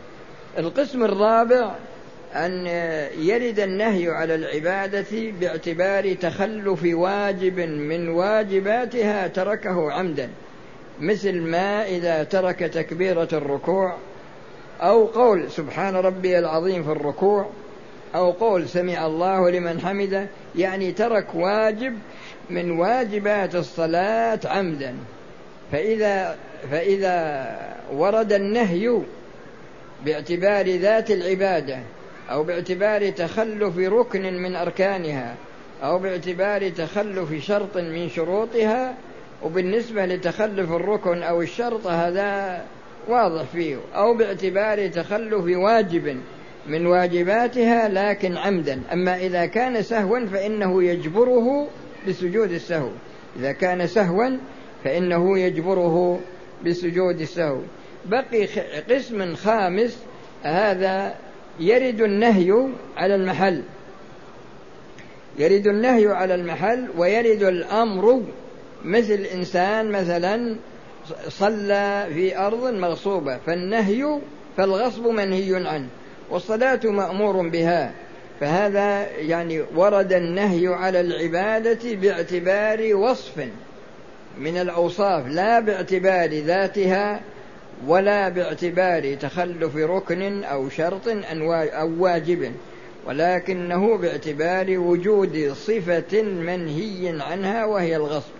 القسم 0.58 1.04
الرابع 1.04 1.74
أن 2.34 2.66
يرد 3.18 3.60
النهي 3.60 4.08
على 4.08 4.34
العبادة 4.34 5.32
باعتبار 5.40 6.14
تخلف 6.14 6.80
واجب 6.84 7.58
من 7.60 8.08
واجباتها 8.08 9.26
تركه 9.26 9.92
عمدا 9.92 10.30
مثل 11.00 11.40
ما 11.40 11.86
إذا 11.86 12.24
ترك 12.24 12.58
تكبيرة 12.58 13.28
الركوع 13.32 13.96
أو 14.80 15.06
قول 15.06 15.50
سبحان 15.50 15.96
ربي 15.96 16.38
العظيم 16.38 16.84
في 16.84 16.90
الركوع 16.90 17.50
أو 18.14 18.30
قول 18.30 18.68
سمع 18.68 19.06
الله 19.06 19.50
لمن 19.50 19.80
حمده 19.80 20.26
يعني 20.56 20.92
ترك 20.92 21.34
واجب 21.34 21.98
من 22.50 22.70
واجبات 22.70 23.54
الصلاة 23.54 24.40
عمدا. 24.44 24.94
فإذا 25.72 26.36
فإذا 26.70 27.46
ورد 27.92 28.32
النهي 28.32 28.98
باعتبار 30.04 30.76
ذات 30.76 31.10
العبادة 31.10 31.78
أو 32.30 32.42
باعتبار 32.42 33.10
تخلف 33.10 33.78
ركن 33.78 34.42
من 34.42 34.56
أركانها 34.56 35.36
أو 35.82 35.98
باعتبار 35.98 36.68
تخلف 36.68 37.34
شرط 37.34 37.76
من 37.76 38.08
شروطها 38.08 38.94
وبالنسبة 39.42 40.06
لتخلف 40.06 40.72
الركن 40.72 41.22
أو 41.22 41.42
الشرط 41.42 41.86
هذا 41.86 42.62
واضح 43.08 43.42
فيه. 43.42 43.76
أو 43.94 44.16
باعتبار 44.16 44.88
تخلف 44.88 45.44
واجب 45.44 46.20
من 46.66 46.86
واجباتها 46.86 47.88
لكن 47.88 48.36
عمدا. 48.36 48.80
أما 48.92 49.16
إذا 49.16 49.46
كان 49.46 49.82
سهوا 49.82 50.26
فإنه 50.26 50.84
يجبره 50.84 51.68
بسجود 52.08 52.50
السهو. 52.50 52.90
إذا 53.36 53.52
كان 53.52 53.86
سهوا 53.86 54.38
فإنه 54.84 55.38
يجبره 55.38 56.20
بسجود 56.66 57.20
السهو. 57.20 57.60
بقي 58.04 58.46
قسم 58.90 59.34
خامس 59.34 60.04
هذا 60.42 61.14
يرد 61.60 62.00
النهي 62.00 62.68
على 62.96 63.14
المحل. 63.14 63.62
يرد 65.38 65.66
النهي 65.66 66.06
على 66.06 66.34
المحل 66.34 66.88
ويرد 66.96 67.42
الأمر 67.42 68.22
مثل 68.84 69.26
إنسان 69.34 69.90
مثلا 69.90 70.56
صلى 71.28 72.06
في 72.14 72.38
أرض 72.38 72.74
مغصوبة 72.74 73.38
فالنهي 73.46 74.18
فالغصب 74.56 75.06
منهي 75.06 75.66
عنه 75.66 75.88
والصلاة 76.30 76.80
مأمور 76.84 77.48
بها 77.48 77.92
فهذا 78.40 79.06
يعني 79.10 79.64
ورد 79.76 80.12
النهي 80.12 80.66
على 80.66 81.00
العبادة 81.00 81.94
باعتبار 81.94 82.94
وصف 82.94 83.48
من 84.38 84.56
الأوصاف 84.56 85.26
لا 85.26 85.60
باعتبار 85.60 86.28
ذاتها 86.28 87.20
ولا 87.86 88.28
باعتبار 88.28 89.14
تخلف 89.14 89.76
ركن 89.76 90.44
أو 90.44 90.68
شرط 90.68 91.08
أو 91.08 91.92
واجب 91.98 92.52
ولكنه 93.06 93.96
باعتبار 93.96 94.78
وجود 94.78 95.52
صفة 95.52 96.22
منهي 96.22 97.20
عنها 97.20 97.64
وهي 97.64 97.96
الغصب. 97.96 98.32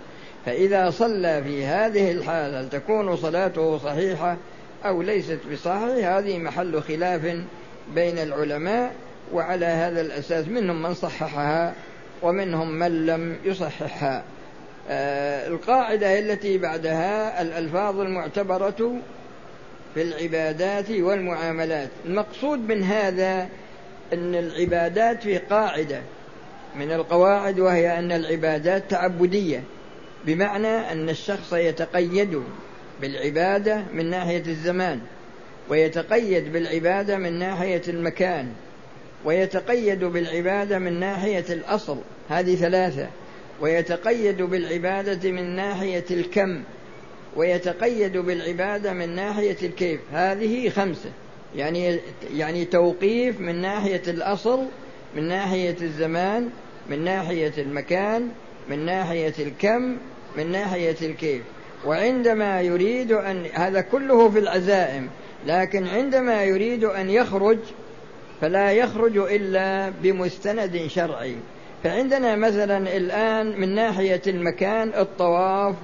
فإذا 0.46 0.90
صلى 0.90 1.42
في 1.42 1.64
هذه 1.64 2.12
الحال 2.12 2.54
هل 2.54 2.68
تكون 2.68 3.16
صلاته 3.16 3.78
صحيحة 3.78 4.36
أو 4.84 5.02
ليست 5.02 5.38
بصحيح؟ 5.52 6.08
هذه 6.08 6.38
محل 6.38 6.82
خلاف 6.82 7.22
بين 7.94 8.18
العلماء 8.18 8.92
وعلى 9.32 9.66
هذا 9.66 10.00
الأساس 10.00 10.48
منهم 10.48 10.82
من 10.82 10.94
صححها 10.94 11.74
ومنهم 12.22 12.78
من 12.78 13.06
لم 13.06 13.36
يصححها. 13.44 14.24
آه 14.90 15.48
القاعدة 15.48 16.18
التي 16.18 16.58
بعدها 16.58 17.42
الألفاظ 17.42 18.00
المعتبرة 18.00 19.00
في 19.94 20.02
العبادات 20.02 20.90
والمعاملات. 20.90 21.88
المقصود 22.06 22.58
من 22.58 22.82
هذا 22.82 23.48
أن 24.12 24.34
العبادات 24.34 25.22
في 25.22 25.38
قاعدة. 25.38 26.00
من 26.76 26.92
القواعد 26.92 27.60
وهي 27.60 27.98
أن 27.98 28.12
العبادات 28.12 28.90
تعبدية. 28.90 29.62
بمعنى 30.26 30.92
أن 30.92 31.08
الشخص 31.08 31.52
يتقيد 31.52 32.42
بالعبادة 33.00 33.82
من 33.92 34.10
ناحية 34.10 34.42
الزمان 34.46 35.00
ويتقيد 35.68 36.52
بالعبادة 36.52 37.18
من 37.18 37.38
ناحية 37.38 37.82
المكان 37.88 38.48
ويتقيد 39.24 40.04
بالعبادة 40.04 40.78
من 40.78 41.00
ناحية 41.00 41.44
الأصل 41.50 41.98
هذه 42.28 42.54
ثلاثة 42.54 43.06
ويتقيد 43.60 44.42
بالعبادة 44.42 45.30
من 45.30 45.56
ناحية 45.56 46.04
الكم 46.10 46.62
ويتقيد 47.36 48.16
بالعبادة 48.16 48.92
من 48.92 49.08
ناحية 49.08 49.56
الكيف. 49.62 50.00
هذه 50.12 50.68
خمسة. 50.68 51.10
يعني 51.56 51.98
يعني 52.34 52.64
توقيف 52.64 53.40
من 53.40 53.62
ناحية 53.62 54.02
الأصل 54.08 54.64
من 55.16 55.28
ناحية 55.28 55.76
الزمان 55.82 56.50
من 56.90 57.04
ناحية 57.04 57.52
المكان 57.58 58.28
من 58.70 58.84
ناحية 58.84 59.34
الكم 59.38 59.96
من 60.36 60.52
ناحية 60.52 60.96
الكيف. 61.02 61.42
وعندما 61.86 62.60
يريد 62.60 63.12
أن 63.12 63.46
هذا 63.52 63.80
كله 63.80 64.30
في 64.30 64.38
العزائم 64.38 65.08
لكن 65.46 65.86
عندما 65.86 66.44
يريد 66.44 66.84
أن 66.84 67.10
يخرج 67.10 67.58
فلا 68.40 68.72
يخرج 68.72 69.18
إلا 69.18 69.92
بمستند 70.02 70.86
شرعي. 70.86 71.34
فعندنا 71.84 72.36
مثلا 72.36 72.96
الآن 72.96 73.60
من 73.60 73.74
ناحية 73.74 74.22
المكان 74.26 74.88
الطواف 74.88 75.74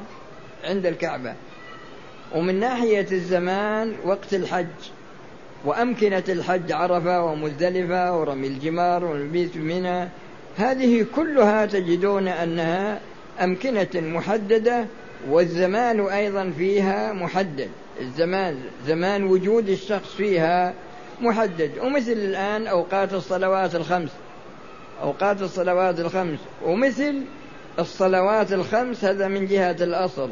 عند 0.65 0.87
الكعبة. 0.87 1.35
ومن 2.35 2.61
ناحية 2.61 3.07
الزمان 3.13 3.95
وقت 4.05 4.35
الحج. 4.35 4.67
وأمكنة 5.65 6.25
الحج 6.29 6.73
عرفة 6.73 7.25
ومزدلفة 7.25 8.19
ورمي 8.19 8.47
الجمار 8.47 9.05
والمبيت 9.05 9.57
منى. 9.57 10.09
هذه 10.57 11.07
كلها 11.17 11.67
تجدون 11.67 12.29
أنها 12.29 13.01
أمكنة 13.41 13.89
محددة 13.95 14.87
والزمان 15.29 16.01
أيضا 16.01 16.53
فيها 16.59 17.13
محدد. 17.13 17.69
الزمان 18.01 18.61
زمان 18.87 19.25
وجود 19.25 19.69
الشخص 19.69 20.15
فيها 20.15 20.75
محدد. 21.21 21.71
ومثل 21.83 22.13
الآن 22.13 22.67
أوقات 22.67 23.13
الصلوات 23.13 23.75
الخمس. 23.75 24.11
أوقات 25.03 25.43
الصلوات 25.43 26.01
الخمس. 26.01 26.39
ومثل 26.65 27.23
الصلوات 27.79 28.53
الخمس 28.53 29.05
هذا 29.05 29.29
من 29.29 29.47
جهة 29.47 29.77
الأصل. 29.81 30.31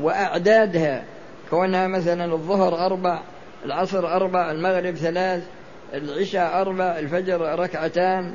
وأعدادها 0.00 1.04
كونها 1.50 1.86
مثلا 1.86 2.32
الظهر 2.32 2.86
أربع 2.86 3.20
العصر 3.64 4.06
أربع 4.16 4.50
المغرب 4.50 4.94
ثلاث 4.94 5.42
العشاء 5.94 6.60
أربع 6.60 6.98
الفجر 6.98 7.58
ركعتان. 7.58 8.34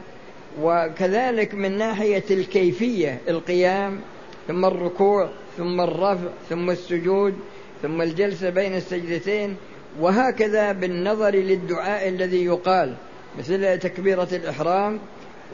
وكذلك 0.61 1.53
من 1.53 1.77
ناحية 1.77 2.23
الكيفية 2.31 3.19
القيام 3.27 3.99
ثم 4.47 4.65
الركوع 4.65 5.29
ثم 5.57 5.81
الرفع 5.81 6.29
ثم 6.49 6.69
السجود 6.69 7.33
ثم 7.81 8.01
الجلسة 8.01 8.49
بين 8.49 8.75
السجدتين. 8.75 9.55
وهكذا 9.99 10.71
بالنظر 10.71 11.35
للدعاء 11.35 12.09
الذي 12.09 12.45
يقال 12.45 12.95
مثل 13.37 13.79
تكبيرة 13.79 14.27
الإحرام 14.31 14.99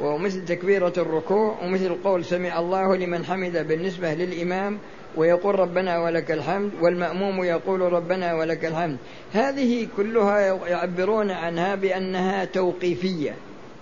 ومثل 0.01 0.45
تكبيرة 0.45 0.93
الركوع 0.97 1.57
ومثل 1.63 1.95
قول 2.03 2.25
سمع 2.25 2.59
الله 2.59 2.95
لمن 2.95 3.25
حمد 3.25 3.67
بالنسبة 3.67 4.13
للإمام. 4.13 4.77
ويقول 5.15 5.59
ربنا 5.59 5.99
ولك 5.99 6.31
الحمد 6.31 6.71
والمأموم 6.81 7.43
يقول 7.43 7.81
ربنا 7.81 8.33
ولك 8.33 8.65
الحمد. 8.65 8.97
هذه 9.33 9.87
كلها 9.97 10.39
يعبرون 10.67 11.31
عنها 11.31 11.75
بأنها 11.75 12.45
توقيفية 12.45 13.35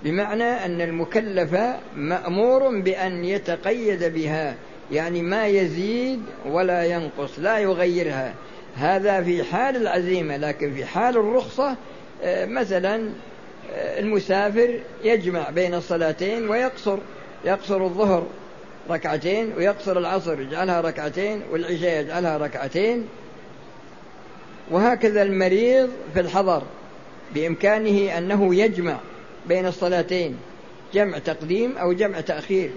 بمعنى 0.03 0.43
أن 0.43 0.81
المكلف 0.81 1.57
مأمور 1.95 2.79
بأن 2.79 3.25
يتقيد 3.25 4.03
بها 4.03 4.55
يعني 4.91 5.21
ما 5.21 5.47
يزيد 5.47 6.21
ولا 6.45 6.83
ينقص 6.83 7.39
لا 7.39 7.57
يغيرها. 7.57 8.33
هذا 8.75 9.23
في 9.23 9.43
حال 9.43 9.75
العزيمة 9.75 10.37
لكن 10.37 10.73
في 10.73 10.85
حال 10.85 11.17
الرخصة 11.17 11.75
آه، 12.23 12.45
مثلا 12.45 13.09
آه، 13.73 13.99
المسافر 13.99 14.79
يجمع 15.03 15.49
بين 15.49 15.73
الصلاتين 15.73 16.49
ويقصر 16.49 16.97
يقصر 17.45 17.83
الظهر. 17.83 18.27
ركعتين 18.89 19.53
ويقصر 19.57 19.97
العصر 19.97 20.41
يجعلها 20.41 20.81
ركعتين 20.81 21.41
والعشاء 21.51 22.01
يجعلها 22.01 22.37
ركعتين. 22.37 23.07
وهكذا 24.71 25.21
المريض 25.21 25.89
في 26.13 26.19
الحضر 26.19 26.63
بإمكانه 27.35 28.17
أنه 28.17 28.55
يجمع 28.55 28.97
بين 29.47 29.65
الصلاتين 29.65 30.37
جمع 30.93 31.17
تقديم 31.17 31.77
أو 31.77 31.93
جمع 31.93 32.21
تأخير. 32.21 32.69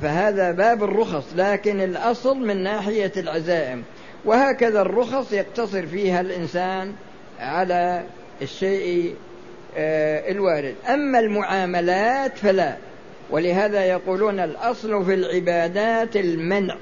فهذا 0.00 0.52
باب 0.52 0.84
الرخص 0.84 1.24
لكن 1.36 1.80
الأصل 1.80 2.36
من 2.36 2.62
ناحية 2.62 3.12
العزائم. 3.16 3.82
وهكذا 4.24 4.80
الرخص 4.80 5.32
يقتصر 5.32 5.86
فيها 5.86 6.20
الإنسان 6.20 6.92
على 7.40 8.02
الشيء 8.42 9.14
آه، 9.76 10.30
الوارد. 10.30 10.74
أما 10.88 11.18
المعاملات 11.18 12.38
فلا. 12.38 12.76
ولهذا 13.30 13.84
يقولون 13.84 14.40
الأصل 14.40 15.04
في 15.04 15.14
العبادات 15.14 16.16
المنع. 16.16 16.76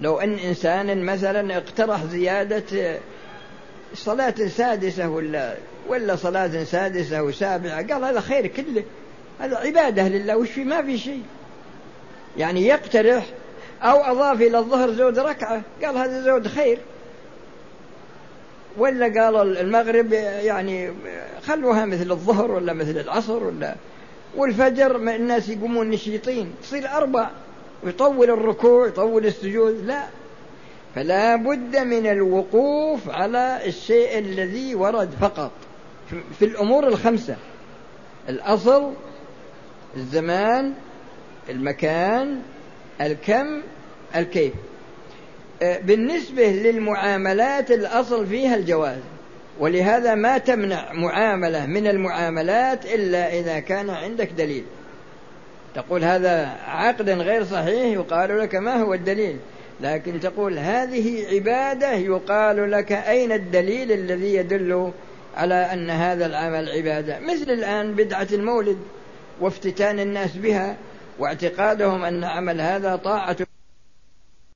لو 0.00 0.20
أن 0.20 0.38
إنسان 0.38 1.04
مثلا 1.04 1.56
اقترح 1.56 2.04
زيادة 2.04 2.98
صلاة 3.94 4.34
سادسة 4.48 5.08
ولا 5.08 5.54
ولا 5.88 6.16
صلاة 6.16 6.64
سادسة 6.64 7.22
وسابعة 7.22 7.86
قال 7.86 8.04
هذا 8.04 8.20
خير 8.20 8.46
كله. 8.46 8.84
هذا 9.40 9.56
عبادة 9.56 10.08
لله 10.08 10.36
وش 10.36 10.50
في 10.50 10.64
ما 10.64 10.82
في 10.82 10.98
شيء. 10.98 11.22
يعني 12.36 12.66
يقترح 12.66 13.24
أو 13.82 14.00
أضاف 14.00 14.40
إلى 14.40 14.58
الظهر 14.58 14.92
زود 14.92 15.18
ركعة 15.18 15.62
قال 15.84 15.96
هذا 15.96 16.22
زود 16.22 16.48
خير. 16.48 16.78
ولا 18.78 19.22
قال 19.22 19.58
المغرب 19.58 20.12
يعني 20.12 20.92
خلوها 21.46 21.84
مثل 21.84 22.10
الظهر 22.10 22.50
ولا 22.50 22.72
مثل 22.72 22.98
العصر 22.98 23.44
ولا 23.44 23.74
والفجر 24.36 24.96
الناس 24.96 25.48
يقومون 25.48 25.90
نشيطين 25.90 26.54
تصير 26.62 26.88
أربع 26.88 27.30
ويطول 27.82 28.30
الركوع 28.30 28.86
يطول 28.86 29.26
السجود 29.26 29.84
لا. 29.84 30.02
فلا 30.94 31.36
بد 31.36 31.76
من 31.76 32.06
الوقوف 32.06 33.10
على 33.10 33.60
الشيء 33.66 34.18
الذي 34.18 34.74
ورد 34.74 35.10
فقط 35.20 35.50
في 36.38 36.44
الأمور 36.44 36.86
الخمسة. 36.86 37.36
الأصل 38.28 38.92
الزمان 39.96 40.74
المكان 41.48 42.40
الكم 43.00 43.62
الكيف. 44.16 44.52
بالنسبة 45.62 46.46
للمعاملات 46.46 47.70
الأصل 47.70 48.26
فيها 48.26 48.56
الجواز. 48.56 48.98
ولهذا 49.60 50.14
ما 50.14 50.38
تمنع 50.38 50.92
معاملة 50.92 51.66
من 51.66 51.86
المعاملات 51.86 52.86
إلا 52.86 53.38
إذا 53.38 53.58
كان 53.58 53.90
عندك 53.90 54.30
دليل. 54.38 54.64
تقول 55.74 56.04
هذا 56.04 56.56
عقد 56.66 57.10
غير 57.10 57.44
صحيح 57.44 57.84
يقال 57.84 58.38
لك 58.38 58.54
ما 58.54 58.76
هو 58.76 58.94
الدليل. 58.94 59.36
لكن 59.80 60.20
تقول 60.20 60.58
هذه 60.58 61.26
عبادة 61.34 61.92
يقال 61.92 62.70
لك 62.70 62.92
أين 62.92 63.32
الدليل 63.32 63.92
الذي 63.92 64.34
يدل 64.34 64.92
على 65.36 65.54
أن 65.54 65.90
هذا 65.90 66.26
العمل 66.26 66.68
عبادة؟ 66.68 67.18
مثل 67.20 67.50
الآن 67.50 67.94
بدعة 67.94 68.28
المولد 68.32 68.78
وافتتان 69.40 70.00
الناس 70.00 70.36
بها 70.36 70.76
واعتقادهم 71.18 72.04
أن 72.04 72.24
عمل 72.24 72.60
هذا 72.60 72.96
طاعة 72.96 73.36